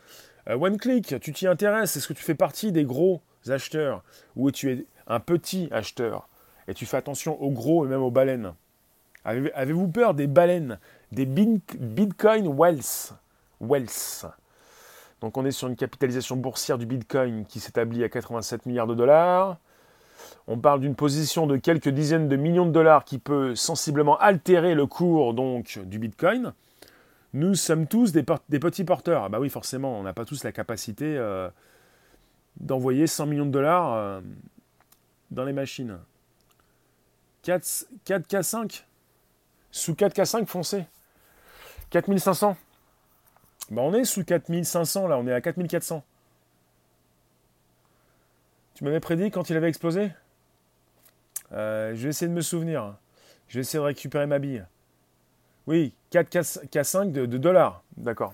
One 0.47 0.77
Click, 0.77 1.19
tu 1.19 1.33
t'y 1.33 1.47
intéresses, 1.47 1.95
est-ce 1.95 2.07
que 2.07 2.13
tu 2.13 2.23
fais 2.23 2.35
partie 2.35 2.71
des 2.71 2.85
gros 2.85 3.21
acheteurs 3.47 4.03
ou 4.35 4.51
tu 4.51 4.71
es 4.71 4.85
un 5.07 5.19
petit 5.19 5.67
acheteur, 5.71 6.27
et 6.67 6.73
tu 6.73 6.85
fais 6.85 6.97
attention 6.97 7.41
aux 7.41 7.51
gros 7.51 7.85
et 7.85 7.89
même 7.89 8.01
aux 8.01 8.11
baleines? 8.11 8.53
Avez-vous 9.25 9.87
peur 9.89 10.13
des 10.13 10.27
baleines, 10.27 10.79
des 11.11 11.25
Bitcoin 11.25 12.55
Wells? 12.57 13.13
Wells. 13.61 14.25
Donc 15.21 15.37
on 15.37 15.45
est 15.45 15.51
sur 15.51 15.67
une 15.67 15.75
capitalisation 15.75 16.37
boursière 16.37 16.77
du 16.77 16.85
Bitcoin 16.85 17.45
qui 17.45 17.59
s'établit 17.59 18.03
à 18.03 18.09
87 18.09 18.65
milliards 18.65 18.87
de 18.87 18.95
dollars. 18.95 19.57
On 20.47 20.57
parle 20.57 20.79
d'une 20.79 20.95
position 20.95 21.45
de 21.45 21.57
quelques 21.57 21.89
dizaines 21.89 22.27
de 22.27 22.35
millions 22.37 22.65
de 22.65 22.71
dollars 22.71 23.03
qui 23.03 23.19
peut 23.19 23.55
sensiblement 23.55 24.17
altérer 24.17 24.73
le 24.73 24.87
cours 24.87 25.33
du 25.33 25.99
Bitcoin. 25.99 26.53
Nous 27.33 27.55
sommes 27.55 27.87
tous 27.87 28.11
des, 28.11 28.23
petits 28.23 28.83
porteurs. 28.83 29.23
Ah 29.25 29.29
bah 29.29 29.39
oui, 29.39 29.49
forcément, 29.49 29.99
on 29.99 30.03
n'a 30.03 30.13
pas 30.13 30.25
tous 30.25 30.43
la 30.43 30.51
capacité 30.51 31.15
euh, 31.17 31.49
d'envoyer 32.59 33.05
100 33.05 33.27
millions 33.27 33.45
de 33.45 33.51
dollars 33.51 33.93
euh, 33.93 34.21
dans 35.29 35.43
les 35.43 35.53
machines. 35.53 35.99
4, 37.43 37.85
k 38.05 38.43
5 38.43 38.85
Sous 39.71 39.93
4K5 39.93 40.45
foncé 40.45 40.85
4500 41.89 42.57
bah 43.71 43.81
On 43.81 43.93
est 43.93 44.03
sous 44.03 44.23
4500 44.23 45.07
là, 45.07 45.17
on 45.17 45.25
est 45.25 45.33
à 45.33 45.41
4400. 45.41 46.03
Tu 48.73 48.83
m'avais 48.83 48.99
prédit 48.99 49.31
quand 49.31 49.49
il 49.49 49.57
avait 49.57 49.69
explosé? 49.69 50.11
Euh, 51.51 51.95
Je 51.95 52.03
vais 52.03 52.09
essayer 52.09 52.27
de 52.27 52.33
me 52.33 52.41
souvenir. 52.41 52.95
Je 53.47 53.55
vais 53.55 53.61
essayer 53.61 53.79
de 53.79 53.85
récupérer 53.85 54.25
ma 54.25 54.39
bille. 54.39 54.65
Oui, 55.67 55.93
4K5 56.11 57.11
de, 57.11 57.25
dollars. 57.37 57.83
D'accord. 57.97 58.33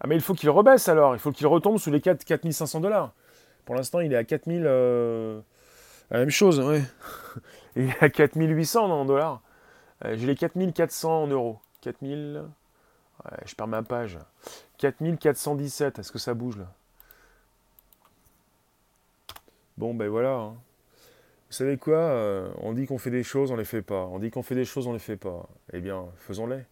Ah 0.00 0.06
mais 0.06 0.14
il 0.14 0.22
faut 0.22 0.34
qu'il 0.34 0.48
rebaisse 0.50 0.88
alors, 0.88 1.14
il 1.14 1.18
faut 1.18 1.30
qu'il 1.30 1.46
retombe 1.46 1.78
sous 1.78 1.90
les 1.90 2.00
4, 2.00 2.24
4500 2.24 2.80
dollars. 2.80 3.12
Pour 3.64 3.74
l'instant, 3.74 4.00
il 4.00 4.12
est 4.12 4.16
à 4.16 4.24
4000. 4.24 4.64
Euh, 4.66 5.40
la 6.10 6.20
même 6.20 6.30
chose, 6.30 6.60
oui. 6.60 6.80
il 7.76 7.90
est 7.90 8.02
à 8.02 8.08
4800 8.08 8.90
en 8.90 9.04
dollars. 9.04 9.42
Euh, 10.04 10.16
j'ai 10.16 10.26
les 10.26 10.34
4400 10.34 11.24
en 11.24 11.26
euros. 11.26 11.58
4000. 11.82 12.42
Ouais, 13.24 13.38
je 13.44 13.54
perds 13.54 13.66
ma 13.66 13.82
page. 13.82 14.18
4417. 14.78 15.98
Est-ce 15.98 16.10
que 16.10 16.18
ça 16.18 16.34
bouge 16.34 16.56
là? 16.56 16.66
Bon, 19.76 19.94
ben 19.94 20.08
voilà. 20.08 20.34
Hein. 20.34 20.54
Vous 21.50 21.56
savez 21.56 21.76
quoi 21.76 21.98
euh, 21.98 22.48
On 22.62 22.72
dit 22.72 22.86
qu'on 22.86 22.98
fait 22.98 23.10
des 23.10 23.24
choses, 23.24 23.50
on 23.50 23.56
les 23.56 23.64
fait 23.64 23.82
pas. 23.82 24.08
On 24.12 24.18
dit 24.18 24.30
qu'on 24.30 24.42
fait 24.42 24.54
des 24.54 24.64
choses, 24.64 24.86
on 24.86 24.92
les 24.92 24.98
fait 24.98 25.16
pas. 25.16 25.48
Eh 25.72 25.80
bien, 25.80 26.04
faisons-les. 26.16 26.62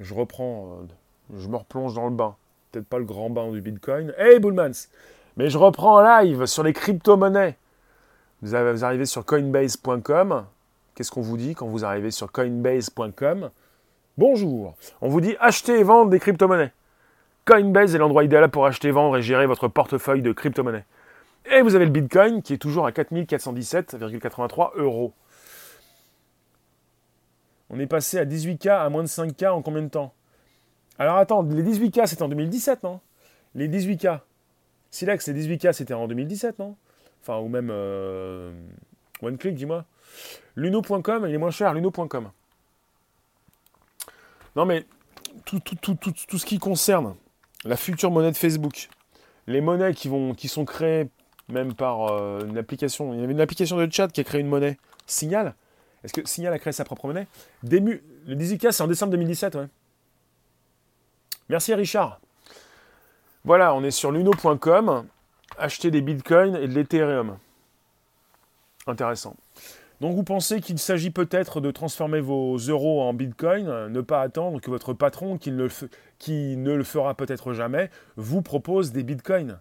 Je 0.00 0.14
reprends. 0.14 0.86
je 1.36 1.48
me 1.48 1.56
replonge 1.56 1.94
dans 1.94 2.08
le 2.08 2.14
bain. 2.14 2.36
Peut-être 2.70 2.86
pas 2.86 2.98
le 2.98 3.04
grand 3.04 3.28
bain 3.28 3.50
du 3.50 3.60
Bitcoin. 3.60 4.14
Hey, 4.16 4.40
Bullmans 4.40 4.88
mais 5.36 5.48
je 5.48 5.58
reprends 5.58 5.96
en 5.96 6.22
live 6.22 6.46
sur 6.46 6.62
les 6.62 6.72
crypto-monnaies. 6.72 7.56
Vous, 8.42 8.54
arrivez 8.54 9.06
sur 9.06 9.24
coinbase.com. 9.24 10.44
Qu'est-ce 10.94 11.10
qu'on 11.10 11.22
vous 11.22 11.36
dit 11.36 11.54
quand 11.54 11.66
vous 11.66 11.84
arrivez 11.84 12.10
sur 12.10 12.32
coinbase.com 12.32 13.50
Bonjour. 14.18 14.74
On 15.00 15.08
vous 15.08 15.20
dit 15.20 15.36
acheter 15.40 15.78
et 15.78 15.84
vendre 15.84 16.10
des 16.10 16.18
crypto-monnaies. 16.18 16.72
Coinbase 17.46 17.94
est 17.94 17.98
l'endroit 17.98 18.24
idéal 18.24 18.50
pour 18.50 18.66
acheter, 18.66 18.90
vendre 18.90 19.16
et 19.16 19.22
gérer 19.22 19.46
votre 19.46 19.68
portefeuille 19.68 20.22
de 20.22 20.32
crypto-monnaies. 20.32 20.84
Et 21.50 21.62
vous 21.62 21.74
avez 21.74 21.84
le 21.84 21.90
Bitcoin 21.90 22.42
qui 22.42 22.54
est 22.54 22.58
toujours 22.58 22.86
à 22.86 22.90
4417,83 22.92 24.72
euros. 24.76 25.12
On 27.70 27.78
est 27.78 27.86
passé 27.86 28.18
à 28.18 28.24
18K 28.24 28.70
à 28.70 28.88
moins 28.88 29.02
de 29.02 29.08
5K 29.08 29.48
en 29.48 29.62
combien 29.62 29.82
de 29.82 29.88
temps? 29.88 30.14
Alors 30.98 31.16
attends, 31.16 31.42
les 31.42 31.62
18K 31.62 32.06
c'était 32.06 32.22
en 32.22 32.28
2017, 32.28 32.82
non? 32.82 33.00
Les 33.54 33.68
18K, 33.68 34.20
Silex, 34.90 35.26
les 35.28 35.46
18K, 35.46 35.72
c'était 35.72 35.94
en 35.94 36.06
2017, 36.06 36.58
non? 36.58 36.76
Enfin, 37.22 37.38
ou 37.38 37.48
même 37.48 37.70
euh, 37.70 38.52
OneClick, 39.22 39.54
dis-moi. 39.54 39.84
Luno.com, 40.54 41.26
il 41.26 41.34
est 41.34 41.38
moins 41.38 41.50
cher, 41.50 41.72
luno.com. 41.72 42.30
Non, 44.54 44.66
mais 44.66 44.84
tout, 45.46 45.60
tout, 45.60 46.38
ce 46.38 46.44
qui 46.44 46.58
concerne 46.58 47.16
la 47.64 47.76
future 47.76 48.10
monnaie 48.10 48.30
de 48.30 48.36
Facebook, 48.36 48.90
les 49.46 49.62
monnaies 49.62 49.94
qui, 49.94 50.08
vont, 50.08 50.34
qui 50.34 50.48
sont 50.48 50.66
créées 50.66 51.08
même 51.52 51.74
par 51.74 52.12
euh, 52.12 52.44
une 52.46 52.58
application, 52.58 53.14
il 53.14 53.20
y 53.20 53.22
avait 53.22 53.32
une 53.32 53.40
application 53.40 53.76
de 53.76 53.88
chat 53.90 54.08
qui 54.08 54.20
a 54.20 54.24
créé 54.24 54.40
une 54.40 54.48
monnaie, 54.48 54.78
Signal. 55.06 55.54
Est-ce 56.02 56.12
que 56.12 56.26
Signal 56.26 56.52
a 56.52 56.58
créé 56.58 56.72
sa 56.72 56.84
propre 56.84 57.06
monnaie? 57.06 57.28
Dému, 57.62 58.02
Le 58.26 58.34
18K, 58.34 58.72
c'est 58.72 58.82
en 58.82 58.88
décembre 58.88 59.12
2017, 59.12 59.54
ouais. 59.54 59.68
Merci 61.48 61.74
Richard. 61.74 62.20
Voilà, 63.44 63.74
on 63.74 63.84
est 63.84 63.90
sur 63.90 64.10
luno.com. 64.10 65.06
Acheter 65.58 65.90
des 65.90 66.00
bitcoins 66.00 66.56
et 66.56 66.66
de 66.66 66.72
l'Ethereum. 66.72 67.36
Intéressant. 68.86 69.36
Donc 70.00 70.16
vous 70.16 70.24
pensez 70.24 70.60
qu'il 70.60 70.78
s'agit 70.78 71.10
peut-être 71.10 71.60
de 71.60 71.70
transformer 71.70 72.20
vos 72.20 72.56
euros 72.56 73.02
en 73.02 73.14
bitcoin, 73.14 73.88
ne 73.88 74.00
pas 74.00 74.22
attendre 74.22 74.60
que 74.60 74.70
votre 74.70 74.94
patron, 74.94 75.38
qui 75.38 75.52
ne 75.52 75.64
le, 75.64 75.70
qui 76.18 76.56
ne 76.56 76.72
le 76.72 76.82
fera 76.82 77.14
peut-être 77.14 77.52
jamais, 77.52 77.90
vous 78.16 78.42
propose 78.42 78.90
des 78.90 79.04
bitcoins? 79.04 79.60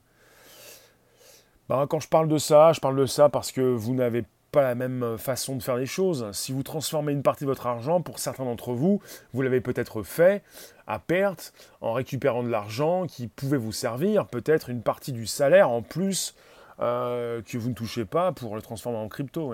Ben, 1.72 1.88
quand 1.88 2.02
je 2.02 2.10
parle 2.10 2.28
de 2.28 2.38
ça, 2.38 2.74
je 2.74 2.82
parle 2.82 2.98
de 2.98 3.06
ça 3.06 3.30
parce 3.30 3.54
que 3.54 3.62
vous 3.62 3.94
n'avez 3.94 4.26
pas 4.52 4.62
la 4.62 4.76
même 4.76 5.18
façon 5.18 5.56
de 5.56 5.64
faire 5.64 5.78
les 5.78 5.86
choses. 5.86 6.30
Si 6.34 6.52
vous 6.52 6.64
transformez 6.64 7.14
une 7.14 7.24
partie 7.24 7.46
de 7.46 7.50
votre 7.50 7.66
argent, 7.66 8.02
pour 8.02 8.20
certains 8.20 8.44
d'entre 8.44 8.74
vous, 8.74 9.02
vous 9.32 9.42
l'avez 9.42 9.62
peut-être 9.62 10.04
fait 10.04 10.44
à 10.86 11.00
perte 11.00 11.54
en 11.80 11.94
récupérant 11.94 12.44
de 12.44 12.50
l'argent 12.50 13.08
qui 13.08 13.28
pouvait 13.28 13.56
vous 13.56 13.72
servir, 13.72 14.28
peut-être 14.28 14.70
une 14.70 14.82
partie 14.82 15.14
du 15.14 15.26
salaire 15.26 15.70
en 15.70 15.82
plus 15.82 16.36
euh, 16.82 17.42
que 17.42 17.58
vous 17.58 17.70
ne 17.70 17.74
touchez 17.74 18.04
pas 18.04 18.34
pour 18.34 18.58
le 18.58 18.62
transformer 18.62 18.98
en 18.98 19.08
crypto. 19.08 19.54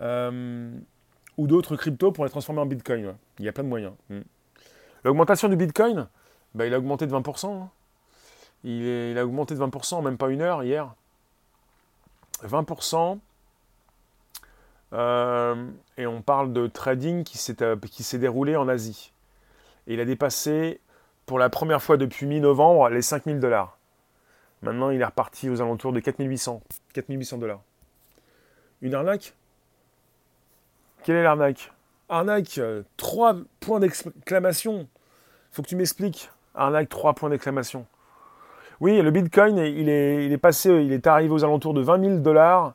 Euh, 0.00 0.70
ou 1.38 1.46
d'autres 1.48 1.74
cryptos 1.74 2.12
pour 2.12 2.22
les 2.24 2.30
transformer 2.30 2.60
en 2.60 2.66
bitcoin. 2.66 3.16
Il 3.40 3.44
y 3.44 3.48
a 3.48 3.52
plein 3.52 3.64
de 3.64 3.68
moyens. 3.68 3.94
Hmm. 4.10 4.20
L'augmentation 5.02 5.48
du 5.48 5.56
bitcoin, 5.56 6.06
bah, 6.54 6.68
il 6.68 6.74
a 6.74 6.78
augmenté 6.78 7.08
de 7.08 7.12
20%. 7.12 7.62
Hein. 7.62 7.68
Il 8.62 9.18
a 9.18 9.24
augmenté 9.24 9.56
de 9.56 9.60
20%, 9.60 10.04
même 10.04 10.16
pas 10.16 10.28
une 10.28 10.40
heure 10.40 10.62
hier. 10.62 10.94
20%. 12.44 13.18
Euh, 14.92 15.70
et 15.96 16.06
on 16.06 16.20
parle 16.20 16.52
de 16.52 16.66
trading 16.66 17.24
qui 17.24 17.38
s'est, 17.38 17.62
euh, 17.62 17.76
qui 17.76 18.02
s'est 18.02 18.18
déroulé 18.18 18.56
en 18.56 18.68
Asie. 18.68 19.12
Et 19.86 19.94
il 19.94 20.00
a 20.00 20.04
dépassé 20.04 20.80
pour 21.26 21.38
la 21.38 21.48
première 21.48 21.82
fois 21.82 21.96
depuis 21.96 22.26
mi-novembre 22.26 22.88
les 22.90 23.02
5000 23.02 23.40
dollars. 23.40 23.78
Maintenant, 24.60 24.90
il 24.90 25.00
est 25.00 25.04
reparti 25.04 25.48
aux 25.48 25.60
alentours 25.60 25.92
de 25.92 26.00
4800, 26.00 26.62
4800 26.92 27.38
dollars. 27.38 27.60
Une 28.80 28.94
arnaque? 28.94 29.34
Quelle 31.02 31.16
est 31.16 31.22
l'arnaque? 31.22 31.72
Arnaque, 32.08 32.60
3 32.96 33.34
euh, 33.34 33.44
points 33.60 33.80
d'exclamation. 33.80 34.86
Faut 35.50 35.62
que 35.62 35.68
tu 35.68 35.76
m'expliques. 35.76 36.30
Arnaque, 36.54 36.88
3 36.88 37.14
points 37.14 37.30
d'exclamation. 37.30 37.86
Oui, 38.82 39.00
le 39.00 39.12
Bitcoin, 39.12 39.58
il 39.58 39.88
est, 39.88 40.28
est 40.28 40.38
passé, 40.38 40.68
il 40.68 40.92
est 40.92 41.06
arrivé 41.06 41.32
aux 41.32 41.44
alentours 41.44 41.72
de 41.72 41.80
20 41.80 42.04
000 42.04 42.16
dollars 42.16 42.74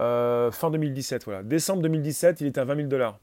euh, 0.00 0.50
fin 0.50 0.70
2017, 0.70 1.26
voilà. 1.26 1.42
Décembre 1.42 1.82
2017, 1.82 2.40
il 2.40 2.46
était 2.46 2.62
à 2.62 2.64
20 2.64 2.76
000 2.76 2.88
dollars. 2.88 3.18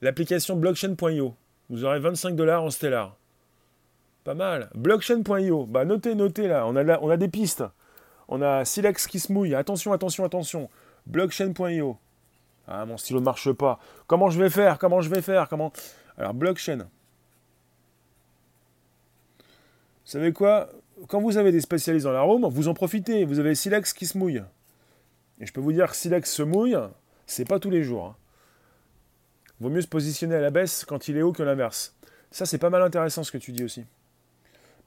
L'application 0.00 0.56
blockchain.io, 0.56 1.34
vous 1.68 1.84
aurez 1.84 2.00
25 2.00 2.34
dollars 2.36 2.64
en 2.64 2.70
stellar. 2.70 3.18
Pas 4.24 4.32
mal. 4.32 4.70
Blockchain.io, 4.74 5.66
bah 5.66 5.84
notez, 5.84 6.14
notez 6.14 6.48
là, 6.48 6.66
on 6.66 6.74
a, 6.74 6.98
on 7.00 7.10
a 7.10 7.18
des 7.18 7.28
pistes. 7.28 7.64
On 8.28 8.40
a 8.40 8.64
Silex 8.64 9.08
qui 9.08 9.20
se 9.20 9.30
mouille, 9.30 9.54
attention, 9.54 9.92
attention, 9.92 10.24
attention. 10.24 10.70
Blockchain.io. 11.04 11.98
Ah, 12.66 12.86
mon 12.86 12.96
stylo 12.96 13.20
ne 13.20 13.26
marche 13.26 13.52
pas. 13.52 13.78
Comment 14.06 14.30
je 14.30 14.40
vais 14.40 14.48
faire? 14.48 14.78
Comment 14.78 15.02
je 15.02 15.10
vais 15.10 15.20
faire? 15.20 15.50
Comment? 15.50 15.70
Alors, 16.16 16.32
blockchain. 16.32 16.88
Savez 20.10 20.32
quoi 20.32 20.70
Quand 21.08 21.20
vous 21.20 21.36
avez 21.36 21.52
des 21.52 21.60
spécialistes 21.60 22.04
dans 22.04 22.12
la 22.12 22.22
room, 22.22 22.46
vous 22.46 22.68
en 22.68 22.74
profitez. 22.74 23.24
Vous 23.24 23.38
avez 23.38 23.54
Silex 23.54 23.92
qui 23.92 24.06
se 24.06 24.18
mouille. 24.18 24.42
Et 25.40 25.46
je 25.46 25.52
peux 25.52 25.60
vous 25.60 25.72
dire 25.72 25.90
que 25.90 25.96
Silex 25.96 26.30
se 26.30 26.42
mouille, 26.42 26.76
c'est 27.26 27.46
pas 27.46 27.58
tous 27.58 27.70
les 27.70 27.82
jours. 27.82 28.06
Hein. 28.06 28.16
Vaut 29.60 29.70
mieux 29.70 29.80
se 29.82 29.88
positionner 29.88 30.34
à 30.34 30.40
la 30.40 30.50
baisse 30.50 30.84
quand 30.84 31.08
il 31.08 31.16
est 31.16 31.22
haut 31.22 31.32
que 31.32 31.42
l'inverse. 31.42 31.96
Ça, 32.30 32.46
c'est 32.46 32.58
pas 32.58 32.70
mal 32.70 32.82
intéressant 32.82 33.24
ce 33.24 33.32
que 33.32 33.38
tu 33.38 33.52
dis 33.52 33.64
aussi. 33.64 33.84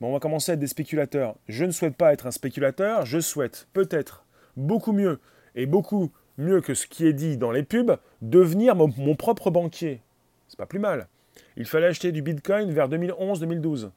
Bon, 0.01 0.09
on 0.09 0.13
va 0.13 0.19
commencer 0.19 0.51
à 0.51 0.55
être 0.55 0.59
des 0.59 0.67
spéculateurs. 0.67 1.35
Je 1.47 1.65
ne 1.65 1.71
souhaite 1.71 1.95
pas 1.95 2.11
être 2.11 2.27
un 2.27 2.31
spéculateur, 2.31 3.05
je 3.05 3.19
souhaite 3.19 3.67
peut-être 3.73 4.25
beaucoup 4.57 4.91
mieux 4.91 5.19
et 5.55 5.65
beaucoup 5.65 6.11
mieux 6.37 6.61
que 6.61 6.73
ce 6.73 6.87
qui 6.87 7.05
est 7.05 7.13
dit 7.13 7.37
dans 7.37 7.51
les 7.51 7.63
pubs, 7.63 7.97
devenir 8.21 8.75
mon, 8.75 8.91
mon 8.97 9.15
propre 9.15 9.51
banquier. 9.51 10.01
C'est 10.47 10.57
pas 10.57 10.65
plus 10.65 10.79
mal. 10.79 11.07
Il 11.55 11.65
fallait 11.65 11.87
acheter 11.87 12.11
du 12.11 12.21
Bitcoin 12.21 12.71
vers 12.71 12.89
2011-2012. 12.89 13.91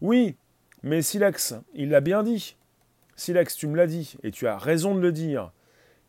Oui, 0.00 0.36
mais 0.82 1.02
Silex, 1.02 1.54
il 1.74 1.90
l'a 1.90 2.00
bien 2.00 2.22
dit. 2.22 2.56
Silex, 3.16 3.54
tu 3.56 3.66
me 3.66 3.76
l'as 3.76 3.86
dit, 3.86 4.16
et 4.22 4.30
tu 4.30 4.46
as 4.46 4.56
raison 4.56 4.94
de 4.94 5.00
le 5.00 5.12
dire. 5.12 5.52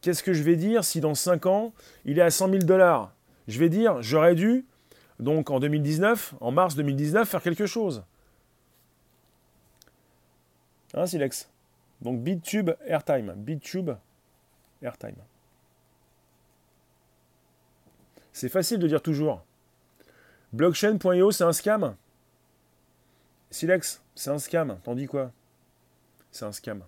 Qu'est-ce 0.01 0.23
que 0.23 0.34
je 0.34 0.43
vais 0.43 0.55
dire 0.55 0.84
si 0.84 1.01
dans 1.01 1.13
5 1.13 1.45
ans, 1.45 1.73
il 2.05 2.17
est 2.17 2.23
à 2.23 2.31
100 2.31 2.49
000 2.49 2.60
dollars? 2.63 3.13
Je 3.47 3.60
vais 3.60 3.69
dire, 3.69 4.01
j'aurais 4.01 4.36
dû, 4.36 4.65
donc 5.19 5.49
en 5.49 5.60
2019, 5.60 6.36
en 6.39 6.51
mars 6.51 6.75
2019, 6.75 7.27
faire 7.27 7.41
quelque 7.41 7.65
chose. 7.65 8.03
Hein, 10.93 11.05
Silex 11.05 11.49
Donc 12.01 12.21
BitTube 12.21 12.71
Airtime. 12.86 13.34
BitTube 13.38 13.91
Airtime. 14.81 15.15
C'est 18.34 18.49
facile 18.49 18.79
de 18.79 18.88
dire 18.88 19.01
toujours. 19.01 19.43
Blockchain.io, 20.53 21.31
c'est 21.31 21.43
un 21.43 21.53
scam? 21.53 21.95
Silex, 23.51 24.01
c'est 24.15 24.29
un 24.29 24.39
scam. 24.39 24.79
T'en 24.83 24.95
dis 24.95 25.07
quoi? 25.07 25.31
C'est 26.31 26.45
un 26.45 26.53
scam. 26.53 26.83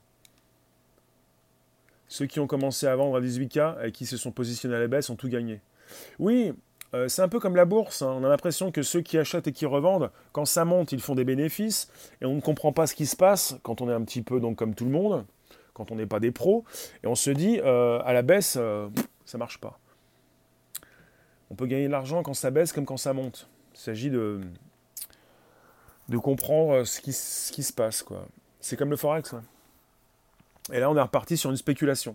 Ceux 2.07 2.25
qui 2.25 2.39
ont 2.39 2.47
commencé 2.47 2.87
à 2.87 2.95
vendre 2.95 3.17
à 3.17 3.21
18K 3.21 3.85
et 3.85 3.91
qui 3.91 4.05
se 4.05 4.17
sont 4.17 4.31
positionnés 4.31 4.75
à 4.75 4.79
la 4.79 4.87
baisse 4.87 5.09
ont 5.09 5.15
tout 5.15 5.27
gagné. 5.27 5.61
Oui, 6.19 6.53
euh, 6.93 7.07
c'est 7.07 7.21
un 7.21 7.27
peu 7.27 7.39
comme 7.39 7.55
la 7.55 7.65
bourse. 7.65 8.01
Hein. 8.01 8.15
On 8.17 8.23
a 8.23 8.29
l'impression 8.29 8.71
que 8.71 8.81
ceux 8.81 9.01
qui 9.01 9.17
achètent 9.17 9.47
et 9.47 9.51
qui 9.51 9.65
revendent, 9.65 10.09
quand 10.31 10.45
ça 10.45 10.63
monte, 10.63 10.93
ils 10.93 11.01
font 11.01 11.15
des 11.15 11.25
bénéfices 11.25 11.89
et 12.21 12.25
on 12.25 12.35
ne 12.35 12.41
comprend 12.41 12.71
pas 12.71 12.87
ce 12.87 12.95
qui 12.95 13.07
se 13.07 13.15
passe 13.15 13.57
quand 13.63 13.81
on 13.81 13.89
est 13.89 13.93
un 13.93 14.03
petit 14.03 14.21
peu 14.21 14.39
comme 14.55 14.73
tout 14.73 14.85
le 14.85 14.91
monde, 14.91 15.25
quand 15.73 15.91
on 15.91 15.95
n'est 15.95 16.05
pas 16.05 16.19
des 16.19 16.31
pros, 16.31 16.63
et 17.03 17.07
on 17.07 17.15
se 17.15 17.29
dit 17.29 17.59
euh, 17.59 17.99
à 18.05 18.13
la 18.13 18.21
baisse, 18.21 18.57
euh, 18.59 18.87
ça 19.25 19.37
marche 19.37 19.59
pas. 19.59 19.79
On 21.49 21.55
peut 21.55 21.65
gagner 21.65 21.87
de 21.87 21.91
l'argent 21.91 22.23
quand 22.23 22.33
ça 22.33 22.51
baisse 22.51 22.71
comme 22.71 22.85
quand 22.85 22.97
ça 22.97 23.13
monte. 23.13 23.49
Il 23.73 23.79
s'agit 23.79 24.09
de, 24.09 24.39
de 26.09 26.17
comprendre 26.17 26.83
ce 26.83 27.01
qui, 27.01 27.13
ce 27.13 27.51
qui 27.51 27.63
se 27.63 27.73
passe. 27.73 28.03
Quoi. 28.03 28.25
C'est 28.59 28.75
comme 28.75 28.89
le 28.89 28.97
Forex. 28.97 29.35
Et 30.71 30.79
là, 30.79 30.89
on 30.89 30.95
est 30.95 31.01
reparti 31.01 31.37
sur 31.37 31.49
une 31.49 31.57
spéculation. 31.57 32.13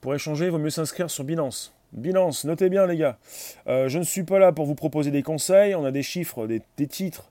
Pour 0.00 0.14
échanger, 0.14 0.46
il 0.46 0.50
vaut 0.50 0.58
mieux 0.58 0.70
s'inscrire 0.70 1.10
sur 1.10 1.24
Binance. 1.24 1.74
Binance, 1.92 2.44
notez 2.44 2.68
bien 2.68 2.86
les 2.86 2.96
gars. 2.96 3.18
Euh, 3.66 3.88
je 3.88 3.98
ne 3.98 4.04
suis 4.04 4.22
pas 4.22 4.38
là 4.38 4.52
pour 4.52 4.66
vous 4.66 4.74
proposer 4.74 5.10
des 5.10 5.22
conseils. 5.22 5.74
On 5.74 5.84
a 5.84 5.90
des 5.90 6.02
chiffres, 6.02 6.46
des, 6.46 6.86
titres, 6.86 7.30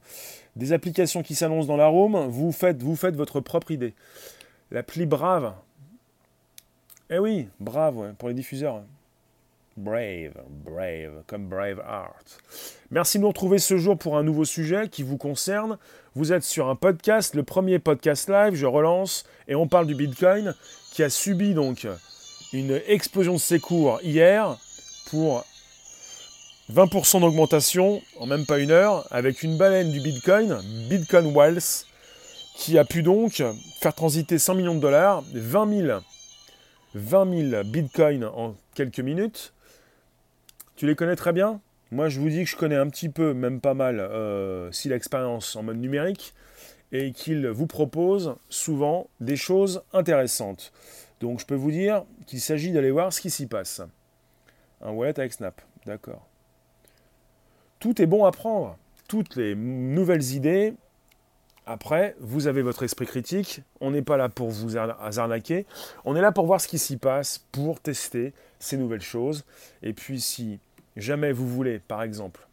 des 0.55 0.73
applications 0.73 1.23
qui 1.23 1.35
s'annoncent 1.35 1.67
dans 1.67 1.77
la 1.77 1.87
room. 1.87 2.27
Vous 2.27 2.51
faites, 2.51 2.81
vous 2.81 2.95
faites 2.95 3.15
votre 3.15 3.39
propre 3.39 3.71
idée. 3.71 3.93
L'appli 4.71 5.05
Brave. 5.05 5.53
Eh 7.09 7.19
oui, 7.19 7.47
Brave 7.59 8.15
pour 8.17 8.27
les 8.27 8.33
diffuseurs. 8.33 8.81
Brave, 9.77 10.33
brave, 10.65 11.21
comme 11.27 11.49
Brave 11.49 11.79
Art. 11.81 12.23
Merci 12.89 13.19
de 13.19 13.21
nous 13.21 13.27
retrouver 13.27 13.59
ce 13.59 13.77
jour 13.77 13.95
pour 13.95 14.17
un 14.17 14.23
nouveau 14.23 14.43
sujet 14.43 14.89
qui 14.89 15.03
vous 15.03 15.17
concerne. 15.17 15.77
Vous 16.15 16.33
êtes 16.33 16.41
sur 16.41 16.67
un 16.67 16.75
podcast, 16.75 17.35
le 17.35 17.43
premier 17.43 17.77
podcast 17.77 18.27
live, 18.27 18.55
je 18.55 18.65
relance, 18.65 19.23
et 19.47 19.53
on 19.53 19.67
parle 19.67 19.85
du 19.85 19.93
Bitcoin 19.93 20.55
qui 20.93 21.03
a 21.03 21.11
subi 21.11 21.53
donc 21.53 21.87
une 22.53 22.81
explosion 22.87 23.33
de 23.33 23.39
ses 23.39 23.59
cours 23.59 23.99
hier 24.01 24.57
pour 25.11 25.45
20% 26.73 27.21
d'augmentation 27.21 28.01
en 28.19 28.25
même 28.25 28.47
pas 28.47 28.57
une 28.57 28.71
heure 28.71 29.05
avec 29.11 29.43
une 29.43 29.59
baleine 29.59 29.91
du 29.91 29.99
Bitcoin, 29.99 30.59
Bitcoin 30.89 31.31
Wells, 31.35 31.85
qui 32.55 32.79
a 32.79 32.83
pu 32.83 33.03
donc 33.03 33.43
faire 33.79 33.93
transiter 33.93 34.39
100 34.39 34.55
millions 34.55 34.75
de 34.75 34.79
dollars, 34.79 35.23
20 35.35 35.85
000, 35.85 35.99
20 36.95 37.51
000 37.51 37.63
Bitcoins 37.63 38.25
en 38.25 38.55
quelques 38.73 39.01
minutes 39.01 39.53
tu 40.77 40.85
les 40.85 40.95
connais 40.95 41.15
très 41.15 41.33
bien 41.33 41.59
Moi, 41.91 42.07
je 42.07 42.19
vous 42.19 42.29
dis 42.29 42.43
que 42.43 42.49
je 42.49 42.55
connais 42.55 42.75
un 42.75 42.87
petit 42.87 43.09
peu, 43.09 43.33
même 43.33 43.59
pas 43.59 43.73
mal, 43.73 43.99
euh, 43.99 44.71
si 44.71 44.87
l'expérience 44.87 45.55
en 45.55 45.63
mode 45.63 45.77
numérique, 45.77 46.33
et 46.91 47.11
qu'il 47.11 47.47
vous 47.49 47.67
propose 47.67 48.35
souvent 48.47 49.09
des 49.19 49.35
choses 49.35 49.83
intéressantes. 49.91 50.71
Donc, 51.19 51.39
je 51.41 51.45
peux 51.45 51.55
vous 51.55 51.71
dire 51.71 52.05
qu'il 52.27 52.39
s'agit 52.39 52.71
d'aller 52.71 52.91
voir 52.91 53.11
ce 53.11 53.19
qui 53.19 53.31
s'y 53.31 53.47
passe. 53.47 53.81
Un 54.81 54.91
wallet 54.91 55.19
avec 55.19 55.33
Snap, 55.33 55.61
d'accord. 55.85 56.27
Tout 57.79 57.99
est 57.99 58.05
bon 58.05 58.25
à 58.25 58.31
prendre. 58.31 58.77
Toutes 59.07 59.35
les 59.35 59.55
nouvelles 59.55 60.33
idées, 60.33 60.75
après, 61.65 62.15
vous 62.21 62.47
avez 62.47 62.61
votre 62.61 62.83
esprit 62.83 63.05
critique. 63.05 63.61
On 63.81 63.91
n'est 63.91 64.01
pas 64.01 64.15
là 64.15 64.29
pour 64.29 64.49
vous 64.49 64.77
arnaquer. 64.77 65.65
On 66.05 66.15
est 66.15 66.21
là 66.21 66.31
pour 66.31 66.45
voir 66.45 66.61
ce 66.61 66.67
qui 66.67 66.77
s'y 66.77 66.95
passe, 66.95 67.45
pour 67.51 67.81
tester 67.81 68.33
ces 68.57 68.77
nouvelles 68.77 69.01
choses. 69.01 69.43
Et 69.83 69.91
puis, 69.91 70.21
si 70.21 70.59
jamais 71.01 71.31
vous 71.31 71.47
voulez, 71.47 71.79
par 71.79 72.03
exemple, 72.03 72.47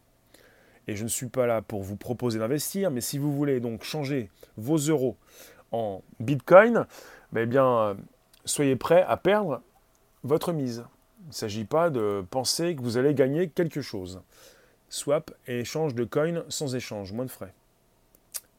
et 0.87 0.95
je 0.95 1.03
ne 1.03 1.09
suis 1.09 1.27
pas 1.27 1.47
là 1.47 1.61
pour 1.61 1.83
vous 1.83 1.95
proposer 1.95 2.39
d'investir, 2.39 2.91
mais 2.91 3.01
si 3.01 3.17
vous 3.17 3.33
voulez 3.33 3.59
donc 3.59 3.83
changer 3.83 4.29
vos 4.57 4.77
euros 4.77 5.17
en 5.71 6.03
bitcoin, 6.19 6.85
ben 7.31 7.41
eh 7.41 7.45
bien, 7.45 7.65
euh, 7.65 7.93
soyez 8.45 8.75
prêt 8.75 9.03
à 9.07 9.17
perdre 9.17 9.61
votre 10.23 10.53
mise. 10.53 10.85
Il 11.23 11.29
ne 11.29 11.33
s'agit 11.33 11.65
pas 11.65 11.89
de 11.89 12.23
penser 12.29 12.75
que 12.75 12.81
vous 12.81 12.97
allez 12.97 13.15
gagner 13.15 13.49
quelque 13.49 13.81
chose. 13.81 14.21
Swap 14.89 15.31
et 15.47 15.61
échange 15.61 15.95
de 15.95 16.03
coin 16.03 16.43
sans 16.49 16.75
échange, 16.75 17.11
moins 17.11 17.25
de 17.25 17.31
frais. 17.31 17.53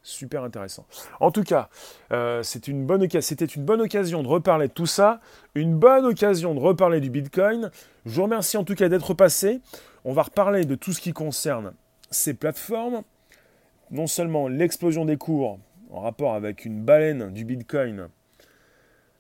Super 0.03 0.45
intéressant. 0.45 0.87
En 1.21 1.31
tout 1.31 1.43
cas, 1.43 1.69
euh, 2.13 2.43
c'était 2.43 2.71
une 2.71 2.85
bonne 2.85 3.03
occasion 3.03 4.23
de 4.23 4.29
reparler 4.29 4.69
de 4.69 4.73
tout 4.73 4.87
ça, 4.87 5.21
une 5.55 5.77
bonne 5.77 6.05
occasion 6.05 6.55
de 6.55 6.61
reparler 6.61 7.01
du 7.01 7.11
Bitcoin. 7.11 7.71
Je 8.07 8.13
vous 8.13 8.23
remercie 8.23 8.57
en 8.57 8.63
tout 8.63 8.77
cas 8.77 8.89
d'être 8.89 9.15
passé. 9.15 9.61
On 10.05 10.13
va 10.13 10.23
reparler 10.23 10.65
de 10.65 10.77
tout 10.77 10.93
ce 10.93 11.01
qui 11.01 11.13
concerne 11.13 11.73
ces 12.11 12.35
plateformes. 12.35 13.03
Non 13.91 14.07
seulement 14.07 14.47
l'explosion 14.47 15.05
des 15.05 15.17
cours 15.17 15.59
en 15.91 16.01
rapport 16.01 16.35
avec 16.35 16.65
une 16.65 16.83
baleine 16.83 17.33
du 17.33 17.45
Bitcoin, 17.45 18.09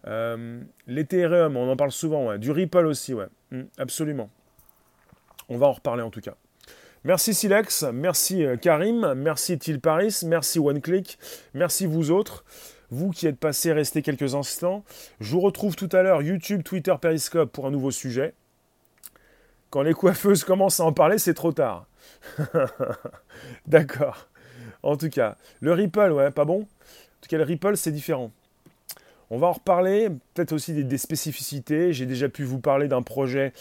euh, 0.06 0.60
l'Ethereum, 0.86 1.56
on 1.56 1.70
en 1.70 1.76
parle 1.76 1.90
souvent, 1.90 2.36
du 2.38 2.50
Ripple 2.52 2.86
aussi, 2.86 3.12
ouais, 3.12 3.26
mm, 3.50 3.62
absolument. 3.78 4.30
On 5.48 5.58
va 5.58 5.66
en 5.66 5.72
reparler 5.72 6.02
en 6.02 6.10
tout 6.10 6.20
cas. 6.20 6.34
Merci 7.04 7.34
Silex, 7.34 7.84
merci 7.92 8.44
euh, 8.44 8.56
Karim, 8.56 9.14
merci 9.14 9.58
Til 9.58 9.80
Paris, 9.80 10.20
merci 10.24 10.58
OneClick, 10.58 11.18
merci 11.54 11.86
vous 11.86 12.10
autres, 12.10 12.44
vous 12.90 13.10
qui 13.10 13.26
êtes 13.26 13.38
passés, 13.38 13.72
restez 13.72 14.02
quelques 14.02 14.34
instants. 14.34 14.84
Je 15.20 15.32
vous 15.32 15.40
retrouve 15.40 15.76
tout 15.76 15.88
à 15.92 16.02
l'heure 16.02 16.22
YouTube, 16.22 16.62
Twitter, 16.62 16.94
Periscope 17.00 17.52
pour 17.52 17.66
un 17.66 17.70
nouveau 17.70 17.90
sujet. 17.90 18.34
Quand 19.70 19.82
les 19.82 19.94
coiffeuses 19.94 20.44
commencent 20.44 20.80
à 20.80 20.84
en 20.84 20.92
parler, 20.92 21.18
c'est 21.18 21.34
trop 21.34 21.52
tard. 21.52 21.86
D'accord. 23.66 24.28
En 24.82 24.96
tout 24.96 25.08
cas, 25.08 25.36
le 25.60 25.72
Ripple, 25.72 26.12
ouais, 26.12 26.30
pas 26.30 26.44
bon. 26.44 26.62
En 26.62 27.20
tout 27.20 27.28
cas, 27.28 27.38
le 27.38 27.44
Ripple, 27.44 27.76
c'est 27.76 27.90
différent. 27.90 28.30
On 29.30 29.38
va 29.38 29.48
en 29.48 29.52
reparler, 29.52 30.08
peut-être 30.34 30.52
aussi 30.52 30.72
des, 30.72 30.98
spécificités. 30.98 31.92
J'ai 31.92 32.06
déjà 32.06 32.28
pu 32.28 32.44
vous 32.44 32.60
parler 32.60 32.86
d'un 32.86 33.02
projet, 33.02 33.52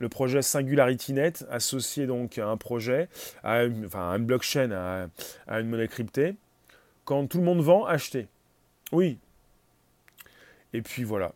le 0.00 0.08
projet 0.10 0.42
SingularityNet, 0.42 1.46
associé 1.50 2.06
donc 2.06 2.36
à 2.38 2.46
un 2.46 2.56
projet, 2.56 3.08
enfin 3.42 4.10
à 4.10 4.16
une 4.16 4.26
blockchain, 4.26 4.70
à, 5.46 5.60
une 5.60 5.68
monnaie 5.68 5.88
cryptée. 5.88 6.34
Quand 7.04 7.26
tout 7.26 7.38
le 7.38 7.44
monde 7.44 7.62
vend, 7.62 7.86
achetez. 7.86 8.28
Oui. 8.92 9.18
Et 10.72 10.82
puis 10.82 11.04
voilà. 11.04 11.32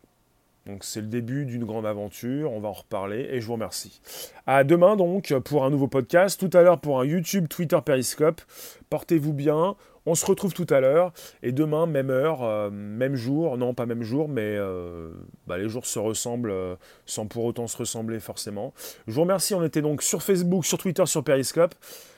Donc 0.65 0.83
c'est 0.83 1.01
le 1.01 1.07
début 1.07 1.45
d'une 1.45 1.63
grande 1.63 1.85
aventure, 1.85 2.51
on 2.51 2.59
va 2.59 2.69
en 2.69 2.73
reparler 2.73 3.27
et 3.31 3.39
je 3.39 3.45
vous 3.45 3.53
remercie. 3.53 4.01
À 4.47 4.63
demain 4.63 4.95
donc 4.95 5.33
pour 5.45 5.63
un 5.63 5.69
nouveau 5.69 5.87
podcast, 5.87 6.39
tout 6.39 6.57
à 6.57 6.63
l'heure 6.63 6.79
pour 6.79 6.99
un 6.99 7.05
YouTube, 7.05 7.47
Twitter, 7.47 7.77
Periscope. 7.85 8.41
Portez-vous 8.89 9.33
bien, 9.33 9.75
on 10.05 10.15
se 10.15 10.25
retrouve 10.25 10.53
tout 10.53 10.67
à 10.69 10.79
l'heure 10.79 11.13
et 11.43 11.51
demain, 11.51 11.85
même 11.85 12.09
heure, 12.09 12.43
euh, 12.43 12.69
même 12.69 13.15
jour, 13.15 13.57
non 13.57 13.73
pas 13.73 13.85
même 13.85 14.03
jour, 14.03 14.29
mais 14.29 14.55
euh, 14.55 15.09
bah, 15.47 15.57
les 15.57 15.67
jours 15.67 15.85
se 15.85 15.99
ressemblent 15.99 16.51
euh, 16.51 16.75
sans 17.05 17.25
pour 17.25 17.45
autant 17.45 17.67
se 17.67 17.77
ressembler 17.77 18.19
forcément. 18.19 18.73
Je 19.07 19.13
vous 19.13 19.21
remercie, 19.21 19.53
on 19.55 19.63
était 19.63 19.81
donc 19.81 20.03
sur 20.03 20.21
Facebook, 20.21 20.65
sur 20.65 20.77
Twitter, 20.77 21.05
sur 21.05 21.23
Periscope. 21.23 21.75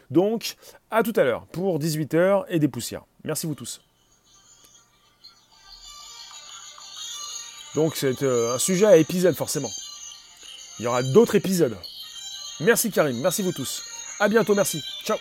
Donc 0.09 0.55
à 0.91 1.03
tout 1.03 1.13
à 1.15 1.23
l'heure 1.23 1.45
pour 1.47 1.79
18h 1.79 2.45
et 2.49 2.59
des 2.59 2.67
poussières. 2.67 3.03
Merci 3.23 3.47
vous 3.47 3.55
tous. 3.55 3.86
Donc 7.75 7.95
c'est 7.95 8.23
euh, 8.23 8.55
un 8.55 8.59
sujet 8.59 8.85
à 8.85 8.97
épisode 8.97 9.35
forcément. 9.35 9.71
Il 10.79 10.85
y 10.85 10.87
aura 10.87 11.03
d'autres 11.03 11.35
épisodes. 11.35 11.77
Merci 12.59 12.91
Karim, 12.91 13.19
merci 13.21 13.41
vous 13.43 13.51
tous. 13.51 13.83
À 14.19 14.27
bientôt, 14.27 14.55
merci. 14.55 14.81
Ciao. 15.03 15.17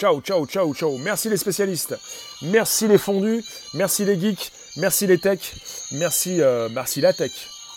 Ciao, 0.00 0.18
ciao, 0.22 0.46
ciao, 0.46 0.74
ciao. 0.74 0.96
Merci 0.96 1.28
les 1.28 1.36
spécialistes. 1.36 1.94
Merci 2.40 2.88
les 2.88 2.96
fondus. 2.96 3.44
Merci 3.74 4.06
les 4.06 4.18
geeks. 4.18 4.50
Merci 4.78 5.06
les 5.06 5.18
techs. 5.18 5.52
Merci, 5.92 6.40
euh, 6.40 6.70
merci 6.70 7.02
la 7.02 7.12
tech. 7.12 7.32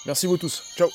Merci 0.05 0.27
vous 0.27 0.37
tous. 0.37 0.63
Ciao. 0.77 0.89